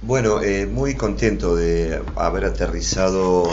Bueno, 0.00 0.42
eh, 0.42 0.64
muy 0.64 0.94
contento 0.94 1.56
de 1.56 2.00
haber 2.14 2.44
aterrizado 2.44 3.48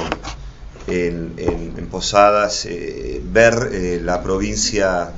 en, 0.85 1.87
Posadas, 1.89 2.67
eh, 2.67 3.19
ver 3.23 3.69
eh, 3.71 3.99
la 4.03 4.21
provincia 4.21 5.11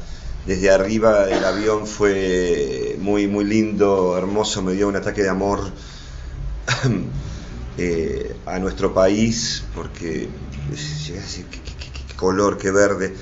desde 0.45 0.69
arriba 0.69 1.25
del 1.25 1.43
avión 1.43 1.85
fue 1.85 2.95
muy, 3.01 3.27
muy 3.27 3.43
lindo, 3.43 4.17
hermoso, 4.17 4.61
me 4.61 4.71
dio 4.71 4.87
un 4.87 4.95
ataque 4.95 5.23
de 5.23 5.29
amor 5.29 5.59
a 8.45 8.59
nuestro 8.59 8.93
país, 8.93 9.63
porque 9.75 10.29
qué, 10.69 12.15
color, 12.15 12.57
qué 12.57 12.71
verde, 12.71 13.13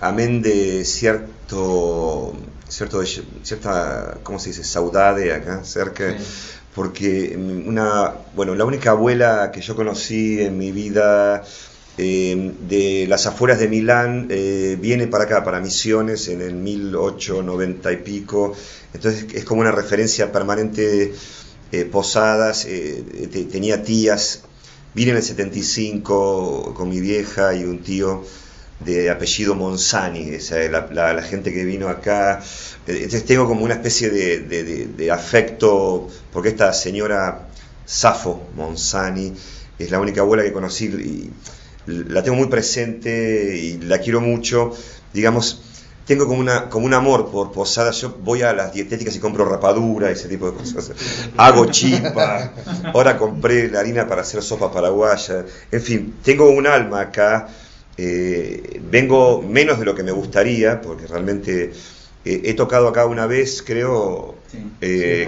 amén 0.00 0.42
de 0.42 0.84
cierto, 0.84 2.34
cierto, 2.68 3.02
cierta, 3.42 4.18
¿cómo 4.22 4.38
se 4.38 4.50
dice?, 4.50 4.62
saudade 4.62 5.32
acá 5.32 5.64
cerca 5.64 6.14
porque 6.74 7.36
mm, 7.36 7.68
una, 7.68 8.12
bueno, 8.34 8.54
la 8.54 8.64
única 8.64 8.90
abuela 8.90 9.50
que 9.52 9.60
yo 9.60 9.76
conocí 9.76 10.40
en 10.40 10.58
mi 10.58 10.72
vida 10.72 11.44
eh, 11.96 12.52
de 12.68 13.06
las 13.08 13.26
afueras 13.26 13.58
de 13.58 13.68
Milán 13.68 14.26
eh, 14.30 14.76
viene 14.80 15.06
para 15.06 15.24
acá, 15.24 15.44
para 15.44 15.60
Misiones, 15.60 16.28
en 16.28 16.42
el 16.42 16.54
1890 16.54 17.92
y 17.92 17.96
pico, 17.98 18.54
entonces 18.92 19.26
es 19.32 19.44
como 19.44 19.60
una 19.60 19.72
referencia 19.72 20.32
permanente, 20.32 21.14
eh, 21.72 21.84
Posadas, 21.86 22.66
tenía 23.50 23.82
tías, 23.82 24.42
vine 24.94 25.12
en 25.12 25.16
el 25.16 25.22
75 25.22 26.74
con 26.74 26.88
mi 26.88 27.00
vieja 27.00 27.54
y 27.54 27.64
un 27.64 27.82
tío 27.82 28.22
de 28.80 29.10
apellido 29.10 29.54
Monzani, 29.54 30.38
la, 30.70 31.22
gente 31.22 31.52
que 31.52 31.64
vino 31.64 31.88
acá. 31.88 32.42
Entonces 32.86 33.24
tengo 33.24 33.46
como 33.46 33.64
una 33.64 33.74
especie 33.74 34.10
de, 34.10 35.10
afecto, 35.10 36.08
porque 36.32 36.50
esta 36.50 36.72
señora 36.72 37.48
Safo 37.84 38.48
Monzani 38.56 39.32
es 39.78 39.90
la 39.90 40.00
única 40.00 40.22
abuela 40.22 40.42
que 40.42 40.52
conocí 40.52 40.86
y 40.86 41.30
la 41.86 42.22
tengo 42.22 42.36
muy 42.36 42.48
presente 42.48 43.56
y 43.56 43.78
la 43.78 43.98
quiero 43.98 44.20
mucho. 44.20 44.72
Digamos, 45.12 45.62
tengo 46.06 46.26
como, 46.26 46.40
una, 46.40 46.68
como 46.68 46.86
un 46.86 46.94
amor 46.94 47.30
por 47.30 47.52
posadas. 47.52 48.00
Yo 48.00 48.16
voy 48.22 48.42
a 48.42 48.52
las 48.52 48.72
dietéticas 48.72 49.16
y 49.16 49.20
compro 49.20 49.44
rapadura, 49.44 50.10
ese 50.10 50.28
tipo 50.28 50.50
de 50.50 50.58
cosas. 50.58 50.92
Hago 51.36 51.66
chipa. 51.66 52.52
Ahora 52.92 53.16
compré 53.16 53.68
la 53.70 53.80
harina 53.80 54.06
para 54.06 54.22
hacer 54.22 54.42
sopa 54.42 54.72
paraguaya. 54.72 55.44
En 55.70 55.82
fin, 55.82 56.14
tengo 56.22 56.50
un 56.50 56.66
alma 56.66 57.00
acá 57.00 57.48
eh, 57.96 58.80
vengo 58.90 59.40
menos 59.42 59.78
de 59.78 59.84
lo 59.84 59.94
que 59.94 60.02
me 60.02 60.10
gustaría, 60.10 60.80
porque 60.80 61.06
realmente 61.06 61.72
eh, 62.24 62.40
he 62.44 62.54
tocado 62.54 62.88
acá 62.88 63.06
una 63.06 63.26
vez, 63.26 63.62
creo, 63.62 64.34
eh, 64.80 65.26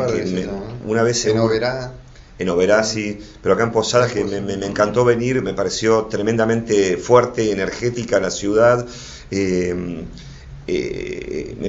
una 0.85 1.05
vez 1.05 1.27
en, 1.27 1.39
Oberá. 1.39 1.93
En 2.39 2.49
Oberá, 2.49 2.83
sí, 2.83 3.21
pero 3.41 3.55
acá 3.55 3.63
en 3.65 3.73
Posadas 3.73 4.13
que 4.13 4.25
me, 4.25 4.55
encantó 4.67 5.05
venir, 5.05 5.43
me 5.43 5.55
pareció 5.55 6.07
tremendamente 6.07 6.97
fuerte, 6.97 7.53
energética 7.53 8.19
la 8.19 8.31
ciudad. 8.31 8.85
me 9.31 10.07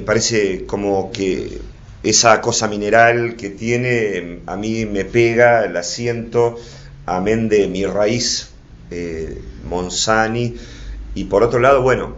parece 0.04 0.66
como 0.66 1.12
que 1.12 1.60
esa 2.02 2.40
cosa 2.40 2.66
mineral 2.66 3.36
que 3.36 3.50
tiene 3.50 4.40
a 4.46 4.56
mí 4.56 4.84
me 4.84 5.04
pega, 5.04 5.68
la 5.68 5.84
siento, 5.84 6.56
amén 7.06 7.48
de 7.48 7.68
mi 7.68 7.86
raíz, 7.86 8.48
Monzani 9.68 10.56
y 11.18 11.24
por 11.24 11.42
otro 11.42 11.58
lado, 11.58 11.82
bueno, 11.82 12.14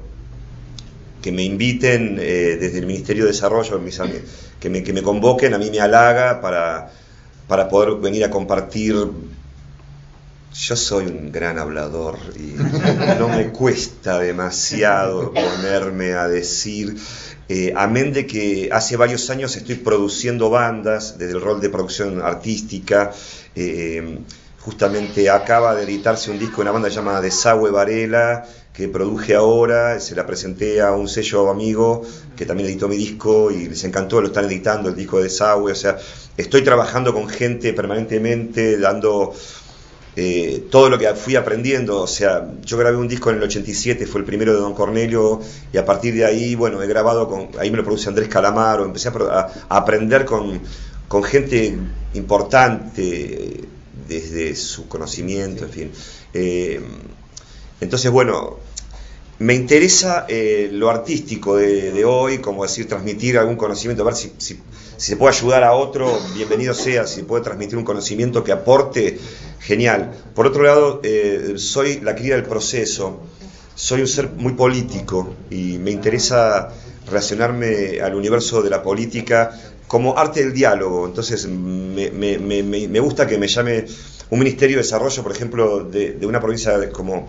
que 1.22 1.32
me 1.32 1.42
inviten 1.42 2.18
eh, 2.20 2.58
desde 2.60 2.80
el 2.80 2.86
Ministerio 2.86 3.24
de 3.24 3.30
Desarrollo, 3.30 3.78
mis, 3.78 3.98
que, 4.60 4.68
me, 4.68 4.82
que 4.82 4.92
me 4.92 5.02
convoquen, 5.02 5.54
a 5.54 5.58
mí 5.58 5.70
me 5.70 5.80
halaga 5.80 6.42
para, 6.42 6.90
para 7.48 7.70
poder 7.70 7.94
venir 7.94 8.24
a 8.24 8.30
compartir. 8.30 8.94
Yo 10.52 10.76
soy 10.76 11.06
un 11.06 11.32
gran 11.32 11.58
hablador 11.58 12.18
y 12.36 12.56
no 13.18 13.28
me 13.28 13.50
cuesta 13.52 14.18
demasiado 14.18 15.32
ponerme 15.32 16.12
a 16.12 16.28
decir, 16.28 16.96
eh, 17.48 17.72
amén 17.74 18.12
de 18.12 18.26
que 18.26 18.68
hace 18.70 18.98
varios 18.98 19.30
años 19.30 19.56
estoy 19.56 19.76
produciendo 19.76 20.50
bandas 20.50 21.16
desde 21.16 21.32
el 21.32 21.40
rol 21.40 21.62
de 21.62 21.70
producción 21.70 22.20
artística. 22.20 23.12
Eh, 23.54 24.18
justamente 24.60 25.30
acaba 25.30 25.74
de 25.74 25.84
editarse 25.84 26.30
un 26.30 26.38
disco 26.38 26.56
de 26.56 26.62
una 26.62 26.72
banda 26.72 26.88
llamada 26.88 27.20
Desagüe 27.20 27.70
Varela, 27.70 28.44
que 28.74 28.88
produje 28.88 29.34
ahora, 29.34 29.98
se 30.00 30.14
la 30.14 30.26
presenté 30.26 30.80
a 30.80 30.92
un 30.92 31.08
sello 31.08 31.48
amigo 31.50 32.02
que 32.36 32.44
también 32.44 32.68
editó 32.68 32.86
mi 32.86 32.96
disco 32.96 33.50
y 33.50 33.68
les 33.68 33.84
encantó, 33.84 34.20
lo 34.20 34.28
están 34.28 34.44
editando, 34.44 34.90
el 34.90 34.96
disco 34.96 35.16
de 35.16 35.24
Desagüe, 35.24 35.72
o 35.72 35.74
sea, 35.74 35.98
estoy 36.36 36.62
trabajando 36.62 37.14
con 37.14 37.28
gente 37.28 37.72
permanentemente, 37.72 38.78
dando 38.78 39.34
eh, 40.14 40.66
todo 40.70 40.90
lo 40.90 40.98
que 40.98 41.08
fui 41.14 41.36
aprendiendo, 41.36 42.02
o 42.02 42.06
sea, 42.06 42.46
yo 42.62 42.76
grabé 42.76 42.98
un 42.98 43.08
disco 43.08 43.30
en 43.30 43.36
el 43.36 43.42
87, 43.44 44.06
fue 44.06 44.20
el 44.20 44.26
primero 44.26 44.52
de 44.52 44.60
Don 44.60 44.74
Cornelio, 44.74 45.40
y 45.72 45.78
a 45.78 45.86
partir 45.86 46.14
de 46.14 46.26
ahí, 46.26 46.54
bueno, 46.54 46.82
he 46.82 46.86
grabado 46.86 47.28
con, 47.28 47.48
ahí 47.58 47.70
me 47.70 47.78
lo 47.78 47.84
produce 47.84 48.10
Andrés 48.10 48.28
Calamaro, 48.28 48.84
empecé 48.84 49.08
a, 49.08 49.48
aprender 49.70 50.26
con, 50.26 50.60
con 51.08 51.22
gente 51.22 51.78
importante 52.12 53.68
desde 54.10 54.56
su 54.56 54.88
conocimiento, 54.88 55.64
en 55.64 55.70
fin. 55.70 55.92
Eh, 56.34 56.80
entonces, 57.80 58.10
bueno, 58.10 58.58
me 59.38 59.54
interesa 59.54 60.26
eh, 60.28 60.68
lo 60.72 60.90
artístico 60.90 61.56
de, 61.56 62.04
hoy, 62.04 62.38
como 62.38 62.64
decir, 62.64 62.88
transmitir 62.88 63.38
algún 63.38 63.56
conocimiento, 63.56 64.02
a 64.02 64.06
ver 64.06 64.16
si, 64.16 64.32
se 64.96 65.16
puede 65.16 65.34
ayudar 65.34 65.62
a 65.62 65.72
otro, 65.72 66.20
bienvenido 66.34 66.74
sea, 66.74 67.06
si 67.06 67.22
puede 67.22 67.44
transmitir 67.44 67.78
un 67.78 67.84
conocimiento 67.84 68.42
que 68.42 68.52
aporte, 68.52 69.18
genial. 69.60 70.12
Por 70.34 70.46
otro 70.46 70.64
lado, 70.64 71.00
eh, 71.04 71.54
soy 71.56 72.00
la 72.00 72.16
cría 72.16 72.34
del 72.34 72.44
proceso, 72.44 73.20
soy 73.76 74.00
un 74.00 74.08
ser 74.08 74.28
muy 74.28 74.54
político 74.54 75.34
y 75.50 75.78
me 75.78 75.92
interesa 75.92 76.70
relacionarme 77.06 78.00
al 78.00 78.14
universo 78.14 78.62
de 78.62 78.70
la 78.70 78.82
política 78.82 79.50
como 79.86 80.16
arte 80.18 80.40
del 80.44 80.52
diálogo. 80.52 81.06
Entonces, 81.06 81.46
me, 81.46 82.10
me 82.10 83.00
gusta 83.00 83.26
que 83.26 83.38
me 83.38 83.48
llame 83.48 83.86
un 84.30 84.38
Ministerio 84.38 84.76
de 84.76 84.82
Desarrollo, 84.82 85.22
por 85.22 85.32
ejemplo, 85.32 85.84
de, 85.84 86.18
una 86.22 86.40
provincia 86.40 86.90
como 86.90 87.28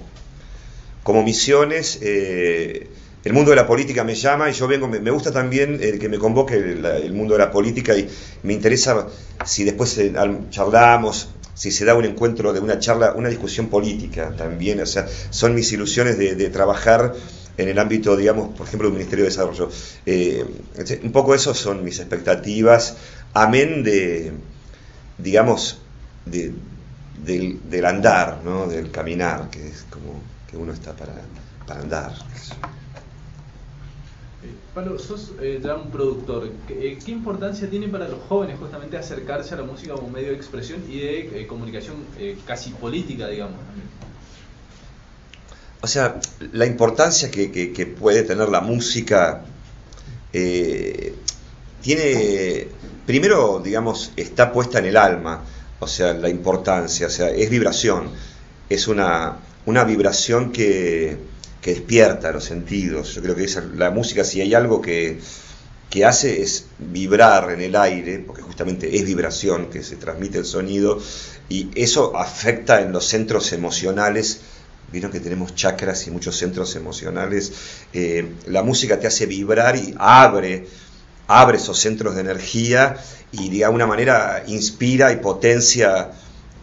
como 1.04 1.24
misiones, 1.24 1.98
eh, 2.04 2.88
el 3.24 3.34
mundo 3.34 3.50
de 3.50 3.56
la 3.56 3.66
política 3.66 4.04
me 4.04 4.14
llama 4.14 4.52
y 4.52 4.54
yo 4.54 4.68
vengo, 4.68 4.88
me, 4.88 5.10
gusta 5.10 5.32
también 5.32 5.80
que 5.80 6.08
me 6.08 6.20
convoque 6.20 6.56
el, 6.56 7.14
mundo 7.14 7.34
de 7.34 7.40
la 7.40 7.50
política 7.50 7.98
y 7.98 8.08
me 8.44 8.54
interesa 8.54 9.08
si 9.44 9.64
después 9.64 9.98
eh, 9.98 10.14
charlamos, 10.52 11.30
si 11.56 11.72
se 11.72 11.86
da 11.86 11.96
un 11.96 12.06
encuentro 12.06 12.54
de 12.54 12.60
una 12.60 12.78
charla, 12.78 13.14
una 13.14 13.30
discusión 13.30 13.68
política 13.68 14.36
también, 14.38 14.80
o 14.80 14.86
sea, 14.86 15.08
son 15.32 15.56
mis 15.56 15.72
ilusiones 15.72 16.20
de, 16.20 16.50
trabajar 16.50 17.16
en 17.58 17.70
el 17.70 17.80
ámbito, 17.80 18.16
digamos, 18.16 18.56
por 18.56 18.68
ejemplo, 18.68 18.88
del 18.88 18.98
Ministerio 18.98 19.26
de 19.26 19.30
Desarrollo. 19.30 19.70
Eh, 20.06 20.46
un 21.04 21.12
poco 21.12 21.36
eso 21.36 21.54
son 21.54 21.84
mis 21.84 22.00
expectativas, 22.00 22.98
amén 23.34 23.84
de, 23.84 24.34
digamos, 25.18 25.80
de, 26.26 26.54
del, 27.24 27.70
del 27.70 27.86
andar, 27.86 28.42
¿no? 28.44 28.68
del 28.68 28.92
caminar, 28.92 29.50
que 29.50 29.68
es 29.68 29.86
como 29.90 30.22
que 30.50 30.58
uno 30.58 30.74
está 30.74 30.94
para, 30.94 31.14
andar. 31.80 32.12
Eh, 34.44 34.54
Pablo, 34.74 35.00
sos 35.00 35.32
eh, 35.42 35.62
un 35.64 35.90
productor. 35.92 36.50
¿Qué, 36.68 37.00
importancia 37.08 37.70
tiene 37.70 37.88
para 37.88 38.10
los 38.10 38.20
jóvenes 38.28 38.60
justamente 38.60 38.98
acercarse 38.98 39.54
a 39.54 39.58
la 39.58 39.64
música 39.64 39.94
como 39.94 40.10
medio 40.10 40.30
de 40.30 40.36
expresión 40.36 40.84
y 40.90 41.00
de 41.00 41.48
comunicación 41.48 41.96
casi 42.46 42.72
política, 42.72 43.28
digamos? 43.28 43.58
O 45.82 45.88
sea, 45.88 46.20
la 46.54 46.66
importancia 46.66 47.32
que, 47.32 47.52
que 47.52 47.86
puede 47.88 48.24
tener 48.24 48.50
la 48.50 48.62
música 48.62 49.44
tiene, 51.82 52.68
primero, 53.06 53.60
digamos, 53.64 54.12
está 54.16 54.52
puesta 54.52 54.80
en 54.80 54.86
el 54.86 54.98
alma, 54.98 55.44
o 55.80 55.88
sea, 55.88 56.14
la 56.14 56.30
importancia, 56.30 57.08
o 57.08 57.10
sea, 57.10 57.30
es 57.30 57.50
vibración, 57.50 58.10
es 58.70 58.88
una, 58.88 59.40
una 59.66 59.84
vibración 59.84 60.52
que, 60.52 61.32
despierta 61.64 62.32
los 62.32 62.46
sentidos. 62.46 63.14
Yo 63.14 63.22
creo 63.22 63.36
que 63.36 63.48
la 63.76 63.92
música, 63.92 64.24
si 64.24 64.42
hay 64.42 64.54
algo 64.54 64.82
que, 64.82 65.20
hace 66.06 66.42
es 66.42 66.66
vibrar 66.80 67.52
en 67.52 67.62
el 67.62 67.76
aire, 67.76 68.20
porque 68.20 68.42
justamente 68.42 68.96
es 68.96 69.04
vibración 69.04 69.70
que 69.70 69.84
se 69.84 69.98
transmite 69.98 70.38
el 70.38 70.46
sonido, 70.46 71.02
y 71.50 71.70
eso 71.76 72.16
afecta 72.16 72.82
en 72.82 72.94
los 72.94 73.06
centros 73.06 73.52
emocionales. 73.52 74.42
Vieron 74.92 75.12
que 75.12 75.20
tenemos 75.20 75.56
chakras 75.56 76.06
y 76.08 76.12
muchos 76.12 76.38
centros 76.38 76.76
emocionales. 76.76 77.54
Eh, 77.94 78.34
la 78.48 78.64
música 78.64 79.00
te 79.00 79.08
hace 79.08 79.26
vibrar 79.26 79.76
y 79.76 79.94
abre, 79.98 80.68
abre 81.28 81.58
esos 81.58 81.80
centros 81.80 82.16
de 82.16 82.22
energía 82.22 82.98
y 83.32 83.50
de 83.50 83.66
alguna 83.66 83.88
manera 83.88 84.44
inspira 84.48 85.12
y 85.12 85.18
potencia 85.18 86.12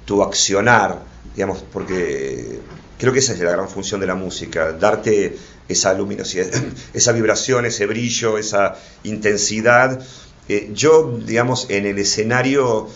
tu 0.04 0.22
accionar, 0.22 1.02
digamos, 1.34 1.64
porque 1.72 2.60
Creo 2.98 3.12
que 3.12 3.20
esa 3.20 3.32
es 3.32 3.38
la 3.38 3.52
gran 3.52 3.68
función 3.68 4.00
de 4.00 4.06
la 4.06 4.16
música, 4.16 4.72
darte 4.72 5.38
esa 5.68 5.94
luminosidad, 5.94 6.48
esa 6.92 7.12
vibración, 7.12 7.64
ese 7.64 7.86
brillo, 7.86 8.38
esa 8.38 8.76
intensidad. 9.04 10.00
Eh, 10.48 10.70
yo, 10.74 11.18
digamos, 11.24 11.66
en 11.70 11.86
el 11.86 11.98
escenario 11.98 12.88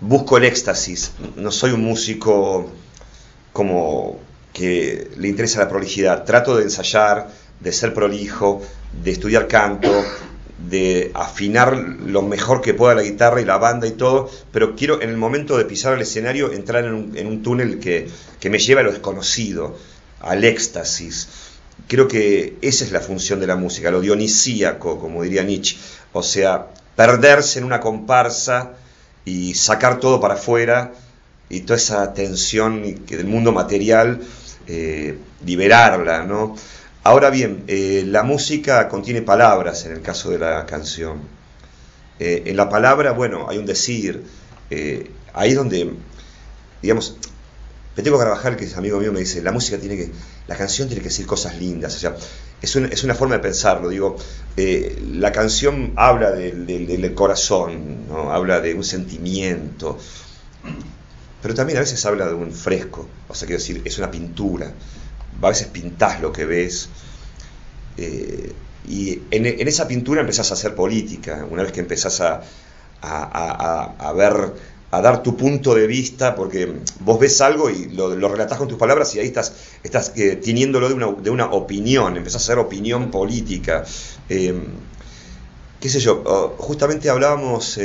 busco 0.00 0.38
el 0.38 0.44
éxtasis, 0.44 1.12
no 1.36 1.52
soy 1.52 1.70
un 1.70 1.84
músico 1.84 2.68
como 3.52 4.18
que 4.54 5.10
le 5.18 5.28
interesa 5.28 5.58
la 5.58 5.68
prolijidad, 5.68 6.24
trato 6.24 6.56
de 6.56 6.62
ensayar, 6.62 7.28
de 7.60 7.72
ser 7.72 7.92
prolijo, 7.92 8.62
de 9.02 9.10
estudiar 9.10 9.48
canto, 9.48 9.92
de 10.70 11.10
afinar 11.12 11.76
lo 11.76 12.22
mejor 12.22 12.62
que 12.62 12.72
pueda 12.72 12.94
la 12.94 13.02
guitarra 13.02 13.40
y 13.40 13.44
la 13.44 13.58
banda 13.58 13.86
y 13.86 13.92
todo, 13.92 14.30
pero 14.52 14.76
quiero 14.76 15.02
en 15.02 15.10
el 15.10 15.16
momento 15.16 15.58
de 15.58 15.64
pisar 15.64 15.92
el 15.94 16.02
escenario 16.02 16.52
entrar 16.52 16.84
en 16.84 17.26
un, 17.26 17.42
túnel 17.42 17.80
que, 17.80 18.08
que, 18.40 18.48
me 18.48 18.58
lleva 18.58 18.80
a 18.80 18.84
lo 18.84 18.92
desconocido, 18.92 19.76
al 20.20 20.44
éxtasis. 20.44 21.28
Creo 21.88 22.06
que 22.06 22.56
esa 22.62 22.84
es 22.84 22.92
la 22.92 23.00
función 23.00 23.40
de 23.40 23.48
la 23.48 23.56
música, 23.56 23.90
lo 23.90 24.00
dionisíaco, 24.00 25.00
como 25.00 25.24
diría 25.24 25.42
Nietzsche, 25.42 25.76
o 26.12 26.22
sea, 26.22 26.68
perderse 26.94 27.58
en 27.58 27.64
una 27.64 27.80
comparsa 27.80 28.74
y 29.24 29.54
sacar 29.54 29.98
todo 29.98 30.20
para 30.20 30.34
afuera 30.34 30.92
y 31.48 31.60
toda 31.60 31.76
esa 31.76 32.14
tensión 32.14 33.04
del 33.06 33.26
mundo 33.26 33.52
material, 33.52 34.20
eh, 34.66 35.18
liberarla, 35.44 36.24
¿no? 36.24 36.56
Ahora 37.02 37.30
bien, 37.30 37.64
eh, 37.66 38.04
la 38.06 38.22
música 38.22 38.88
contiene 38.88 39.22
palabras 39.22 39.84
en 39.84 39.92
el 39.92 40.02
caso 40.02 40.30
de 40.30 40.38
la 40.38 40.64
canción. 40.66 41.20
Eh, 42.18 42.44
en 42.46 42.56
la 42.56 42.68
palabra, 42.68 43.12
bueno, 43.12 43.46
hay 43.48 43.58
un 43.58 43.66
decir, 43.66 44.22
ahí 45.34 45.50
es 45.50 45.56
donde, 45.56 45.92
digamos, 46.80 47.16
Peteco 47.94 48.18
Carvajal, 48.18 48.56
que 48.56 48.64
es 48.64 48.76
amigo 48.76 48.98
mío, 48.98 49.12
me 49.12 49.20
dice, 49.20 49.42
la 49.42 49.52
música 49.52 49.78
tiene 49.78 49.96
que, 49.96 50.10
la 50.48 50.56
canción 50.56 50.88
tiene 50.88 51.02
que 51.02 51.10
decir 51.10 51.26
cosas 51.26 51.58
lindas, 51.58 51.94
o 51.96 51.98
sea, 51.98 52.16
es, 52.60 52.74
es 52.74 53.04
una 53.04 53.14
forma 53.14 53.36
de 53.36 53.40
pensarlo, 53.40 53.88
digo, 53.90 54.16
la 54.56 55.30
canción 55.30 55.92
habla 55.96 56.30
del, 56.32 57.14
corazón, 57.14 58.06
habla 58.30 58.60
de 58.60 58.74
un 58.74 58.82
sentimiento, 58.84 59.98
pero 61.44 61.54
también 61.54 61.76
a 61.76 61.80
veces 61.80 62.02
habla 62.06 62.26
de 62.26 62.32
un 62.32 62.52
fresco, 62.52 63.06
o 63.28 63.34
sea, 63.34 63.46
quiero 63.46 63.60
decir, 63.60 63.82
es 63.84 63.98
una 63.98 64.10
pintura, 64.10 64.72
a 65.42 65.48
veces 65.50 65.66
pintás 65.66 66.22
lo 66.22 66.32
que 66.32 66.46
ves. 66.46 66.88
Eh, 67.98 68.50
y 68.88 69.20
en, 69.30 69.68
esa 69.68 69.86
pintura 69.86 70.22
empezás 70.22 70.50
a 70.52 70.54
hacer 70.54 70.74
política, 70.74 71.46
una 71.50 71.62
vez 71.62 71.72
que 71.72 71.80
empezás 71.80 72.22
a, 72.22 72.40
a, 73.02 74.12
ver, 74.14 74.54
a 74.90 75.02
dar 75.02 75.22
tu 75.22 75.36
punto 75.36 75.74
de 75.74 75.86
vista, 75.86 76.34
porque 76.34 76.76
vos 77.00 77.20
ves 77.20 77.38
algo 77.42 77.68
y 77.68 77.90
lo, 77.90 78.16
lo 78.16 78.28
relatás 78.28 78.56
con 78.56 78.66
tus 78.66 78.78
palabras 78.78 79.14
y 79.14 79.18
ahí 79.18 79.26
estás, 79.26 79.52
estás 79.82 80.12
eh, 80.16 80.36
teniéndolo 80.36 80.88
de 80.88 80.94
una, 80.94 81.12
de 81.12 81.28
una, 81.28 81.50
opinión, 81.52 82.16
empezás 82.16 82.40
a 82.40 82.44
hacer 82.44 82.58
opinión 82.58 83.10
política. 83.10 83.84
Eh, 84.30 84.62
qué 85.78 85.90
sé 85.90 86.00
yo, 86.00 86.22
oh, 86.24 86.54
justamente 86.56 87.10
hablábamos 87.10 87.76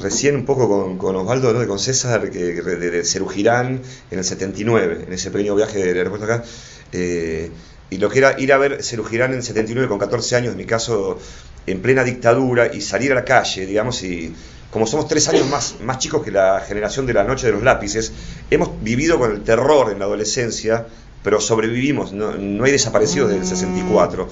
recién 0.00 0.36
un 0.36 0.44
poco 0.44 0.68
con, 0.68 0.98
con 0.98 1.16
Osvaldo, 1.16 1.52
¿no? 1.52 1.66
con 1.66 1.78
César, 1.78 2.30
que, 2.30 2.38
de, 2.38 2.90
de 2.90 3.04
Cerugirán 3.04 3.80
en 4.10 4.18
el 4.18 4.24
79, 4.24 5.04
en 5.06 5.12
ese 5.12 5.30
pequeño 5.30 5.54
viaje 5.54 5.78
del 5.78 5.96
aeropuerto 5.96 6.24
acá. 6.26 6.44
Eh, 6.92 7.50
y 7.90 7.98
lo 7.98 8.08
que 8.08 8.18
era 8.18 8.40
ir 8.40 8.52
a 8.52 8.58
ver 8.58 8.82
Cerugirán 8.82 9.32
en 9.32 9.38
el 9.38 9.42
79 9.42 9.88
con 9.88 9.98
14 9.98 10.36
años, 10.36 10.52
en 10.52 10.58
mi 10.58 10.64
caso, 10.64 11.18
en 11.66 11.80
plena 11.80 12.04
dictadura, 12.04 12.74
y 12.74 12.80
salir 12.80 13.12
a 13.12 13.14
la 13.14 13.24
calle, 13.24 13.66
digamos, 13.66 14.02
y 14.02 14.34
como 14.70 14.86
somos 14.86 15.06
tres 15.06 15.28
años 15.28 15.48
más, 15.48 15.76
más 15.82 15.98
chicos 15.98 16.24
que 16.24 16.32
la 16.32 16.60
generación 16.66 17.06
de 17.06 17.12
la 17.12 17.22
noche 17.22 17.46
de 17.46 17.52
los 17.52 17.62
lápices, 17.62 18.12
hemos 18.50 18.82
vivido 18.82 19.18
con 19.18 19.30
el 19.30 19.42
terror 19.42 19.92
en 19.92 20.00
la 20.00 20.06
adolescencia, 20.06 20.86
pero 21.22 21.40
sobrevivimos, 21.40 22.12
no, 22.12 22.32
no 22.32 22.64
hay 22.64 22.72
desaparecidos 22.72 23.30
del 23.30 23.46
64. 23.46 24.28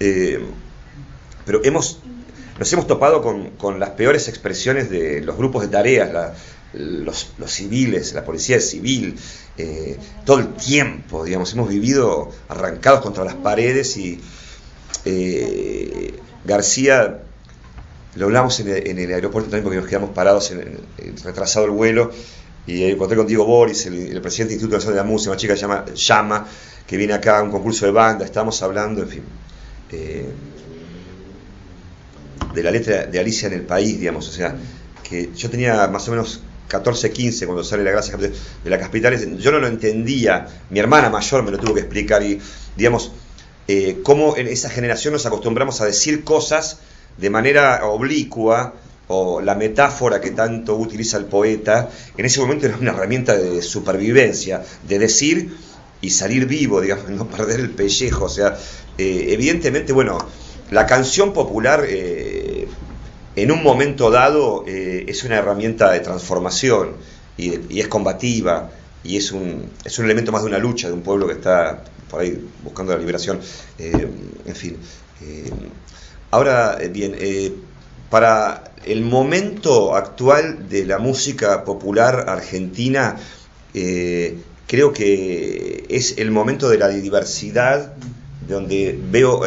Eh, 0.00 0.40
pero 1.46 1.64
hemos 1.64 2.00
nos 2.58 2.72
hemos 2.72 2.86
topado 2.86 3.22
con, 3.22 3.80
las 3.80 3.90
peores 3.90 4.28
expresiones 4.28 4.90
de 4.90 5.20
los 5.20 5.36
grupos 5.36 5.62
de 5.62 5.68
tareas, 5.68 6.34
los, 6.72 7.28
civiles, 7.46 8.14
la 8.14 8.24
policía 8.24 8.60
civil, 8.60 9.18
eh, 9.58 9.98
todo 10.24 10.40
el 10.40 10.54
tiempo, 10.54 11.24
digamos, 11.24 11.52
hemos 11.52 11.68
vivido 11.68 12.30
arrancados 12.48 13.00
contra 13.00 13.24
las 13.24 13.34
paredes 13.34 13.96
y 13.96 14.20
eh, 15.04 16.18
García, 16.44 17.20
lo 18.14 18.26
hablamos 18.26 18.60
en 18.60 18.98
el, 18.98 19.12
aeropuerto 19.12 19.50
también 19.50 19.64
porque 19.64 19.80
nos 19.80 19.88
quedamos 19.88 20.10
parados, 20.10 20.50
en, 20.50 20.78
retrasado 21.22 21.66
el 21.66 21.72
vuelo, 21.72 22.10
y 22.66 22.84
encontré 22.84 23.16
con 23.16 23.26
Diego 23.26 23.44
Boris, 23.44 23.86
el, 23.86 24.20
presidente 24.20 24.54
del 24.54 24.62
Instituto 24.62 24.76
Nacional 24.76 24.94
de 24.94 25.02
la 25.02 25.08
Música, 25.08 25.30
una 25.30 25.38
chica 25.38 25.54
que 25.54 25.60
llama 25.60 25.84
Llama, 25.94 26.46
que 26.86 26.96
viene 26.96 27.12
acá 27.12 27.38
a 27.38 27.42
un 27.42 27.50
concurso 27.50 27.84
de 27.84 27.92
banda, 27.92 28.24
estábamos 28.24 28.62
hablando, 28.62 29.02
en 29.02 29.08
fin. 29.08 29.22
Eh, 29.92 30.26
de 32.56 32.62
la 32.62 32.70
letra 32.70 33.06
de 33.06 33.20
Alicia 33.20 33.48
en 33.48 33.54
el 33.54 33.62
país, 33.62 34.00
digamos, 34.00 34.28
o 34.28 34.32
sea, 34.32 34.56
que 35.08 35.30
yo 35.36 35.50
tenía 35.50 35.86
más 35.88 36.08
o 36.08 36.10
menos 36.10 36.40
14, 36.68 37.12
15 37.12 37.46
cuando 37.46 37.62
sale 37.62 37.84
la 37.84 37.90
gracia 37.90 38.16
de 38.16 38.32
la 38.70 38.78
capital, 38.78 39.38
yo 39.38 39.52
no 39.52 39.58
lo 39.58 39.66
entendía, 39.66 40.46
mi 40.70 40.80
hermana 40.80 41.10
mayor 41.10 41.44
me 41.44 41.50
lo 41.50 41.58
tuvo 41.58 41.74
que 41.74 41.80
explicar 41.80 42.22
y, 42.22 42.40
digamos, 42.76 43.12
eh, 43.68 44.00
cómo 44.02 44.36
en 44.36 44.48
esa 44.48 44.70
generación 44.70 45.12
nos 45.12 45.26
acostumbramos 45.26 45.80
a 45.80 45.84
decir 45.84 46.24
cosas 46.24 46.78
de 47.18 47.30
manera 47.30 47.84
oblicua, 47.86 48.74
o 49.08 49.40
la 49.40 49.54
metáfora 49.54 50.20
que 50.20 50.32
tanto 50.32 50.76
utiliza 50.76 51.16
el 51.16 51.26
poeta, 51.26 51.88
en 52.16 52.24
ese 52.24 52.40
momento 52.40 52.66
era 52.66 52.76
una 52.76 52.90
herramienta 52.90 53.36
de 53.36 53.62
supervivencia, 53.62 54.64
de 54.88 54.98
decir 54.98 55.56
y 56.00 56.10
salir 56.10 56.46
vivo, 56.46 56.80
digamos, 56.80 57.08
no 57.10 57.28
perder 57.28 57.60
el 57.60 57.70
pellejo, 57.70 58.24
o 58.24 58.28
sea, 58.28 58.56
eh, 58.98 59.26
evidentemente, 59.28 59.92
bueno, 59.92 60.18
la 60.70 60.86
canción 60.86 61.32
popular 61.32 61.84
eh, 61.86 62.66
en 63.36 63.52
un 63.52 63.62
momento 63.62 64.10
dado 64.10 64.64
eh, 64.66 65.04
es 65.06 65.22
una 65.24 65.36
herramienta 65.36 65.90
de 65.92 66.00
transformación 66.00 66.94
y, 67.36 67.78
es 67.78 67.88
combativa 67.88 68.70
y 69.04 69.16
es 69.16 69.30
un, 69.30 69.70
es 69.84 69.98
un 69.98 70.06
elemento 70.06 70.32
más 70.32 70.42
de 70.42 70.48
una 70.48 70.58
lucha 70.58 70.88
de 70.88 70.94
un 70.94 71.02
pueblo 71.02 71.26
que 71.26 71.34
está 71.34 71.84
por 72.10 72.20
ahí 72.20 72.48
buscando 72.64 72.92
la 72.92 72.98
liberación. 72.98 73.40
Eh, 73.78 74.08
en 74.46 74.54
fin. 74.56 74.76
ahora 76.30 76.78
bien, 76.90 77.16
para 78.10 78.64
el 78.84 79.02
momento 79.02 79.94
actual 79.94 80.68
de 80.68 80.84
la 80.84 80.98
música 80.98 81.64
popular 81.64 82.24
argentina, 82.28 83.16
creo 83.72 84.92
que 84.92 85.84
es 85.88 86.18
el 86.18 86.30
momento 86.30 86.68
de 86.68 86.78
la 86.78 86.88
diversidad 86.88 87.92
donde 88.48 88.98
veo, 89.10 89.42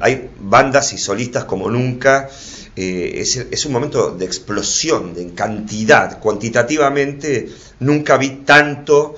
hay 0.00 0.29
bandas 0.50 0.92
y 0.92 0.98
solistas 0.98 1.44
como 1.44 1.70
nunca, 1.70 2.28
eh, 2.76 3.22
es, 3.50 3.66
un 3.66 3.72
momento 3.72 4.10
de 4.10 4.24
explosión, 4.24 5.14
de 5.14 5.32
cantidad, 5.32 6.18
cuantitativamente 6.20 7.48
nunca 7.78 8.16
vi 8.16 8.42
tanto 8.44 9.16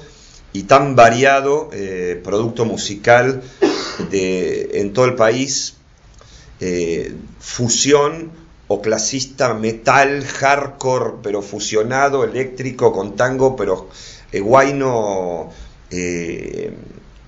y 0.53 0.65
tan 0.65 0.95
variado 0.95 1.71
eh, 1.73 2.21
producto 2.23 2.65
musical 2.65 3.43
de, 4.11 4.71
en 4.75 4.93
todo 4.93 5.07
el 5.07 5.15
país, 5.15 5.75
eh, 6.61 7.15
fusión 7.41 8.31
o 8.69 8.81
clasista 8.81 9.55
metal, 9.55 10.25
hardcore, 10.25 11.15
pero 11.23 11.43
fusionado, 11.43 12.25
eléctrico, 12.25 12.93
con 12.93 13.17
tango, 13.17 13.57
pero 13.57 13.89
guayno 14.33 15.51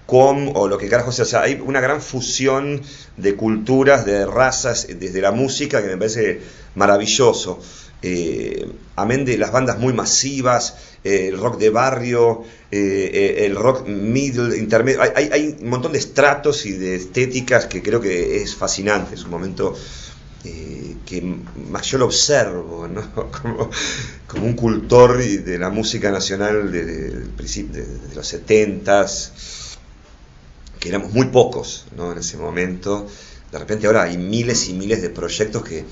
com 0.06 0.52
o 0.54 0.68
lo 0.68 0.78
que 0.78 0.88
carajo 0.88 1.12
sea. 1.12 1.24
O 1.24 1.28
sea, 1.28 1.42
hay 1.42 1.60
una 1.64 1.80
gran 1.80 2.00
fusión 2.00 2.82
de 3.16 3.34
culturas, 3.34 4.04
de 4.04 4.26
razas, 4.26 4.86
desde 4.88 5.20
la 5.20 5.32
música 5.32 5.82
que 5.82 5.88
me 5.88 5.96
parece 5.96 6.40
maravilloso. 6.74 7.60
Eh, 8.06 8.68
amén 8.96 9.24
de 9.24 9.38
las 9.38 9.50
bandas 9.50 9.78
muy 9.78 9.94
masivas, 9.94 10.76
eh, 11.04 11.28
el 11.28 11.38
rock 11.38 11.58
de 11.58 11.70
barrio, 11.70 12.42
eh, 12.70 13.46
el 13.46 13.56
rock 13.56 13.86
middle, 13.88 14.58
intermedio. 14.58 15.00
Hay, 15.00 15.30
hay, 15.32 15.56
un 15.62 15.70
montón 15.70 15.92
de 15.92 16.00
estratos 16.00 16.66
y 16.66 16.72
de 16.72 16.96
estéticas 16.96 17.64
que 17.64 17.82
creo 17.82 18.02
que 18.02 18.42
es 18.42 18.54
fascinante. 18.54 19.14
Es 19.14 19.24
un 19.24 19.30
momento 19.30 19.74
que 21.06 21.22
más 21.70 21.86
yo 21.86 21.96
lo 21.96 22.04
observo 22.04 22.86
¿no? 22.86 23.30
como, 23.42 23.70
como, 24.26 24.44
un 24.44 24.52
cultor 24.52 25.16
de 25.16 25.58
la 25.58 25.70
música 25.70 26.10
nacional 26.10 26.70
de, 26.70 26.84
de, 26.84 27.10
de, 27.10 27.82
de 27.86 28.14
los 28.14 28.26
setentas 28.26 29.32
que 30.84 30.90
éramos 30.90 31.14
muy 31.14 31.28
pocos 31.28 31.86
¿no? 31.96 32.12
en 32.12 32.18
ese 32.18 32.36
momento. 32.36 33.06
De 33.50 33.58
repente 33.58 33.86
ahora 33.86 34.02
hay 34.02 34.18
miles 34.18 34.68
y 34.68 34.74
miles 34.74 35.00
de 35.00 35.08
proyectos 35.08 35.64
que, 35.64 35.82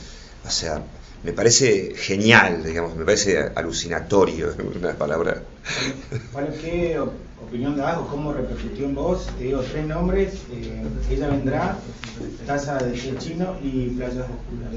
o 0.46 0.50
sea, 0.50 0.82
me 1.24 1.32
parece 1.32 1.94
genial, 1.96 2.62
digamos, 2.62 2.94
me 2.94 3.06
parece 3.06 3.38
alucinatorio, 3.54 4.54
una 4.78 4.92
palabra. 4.92 5.42
Bueno, 6.34 6.48
¿qué 6.60 6.98
opinión 7.42 7.74
das 7.74 7.96
o 7.96 8.06
cómo 8.06 8.34
repercutió 8.34 8.84
en 8.84 8.94
vos? 8.94 9.28
Te 9.38 9.44
digo 9.44 9.62
tres 9.62 9.86
nombres, 9.86 10.34
eh, 10.52 10.82
ella 11.10 11.28
vendrá, 11.28 11.78
Casa 12.46 12.76
de 12.76 12.92
Chino 13.18 13.56
y 13.62 13.88
Playas 13.96 14.26
Oscuras. 14.26 14.74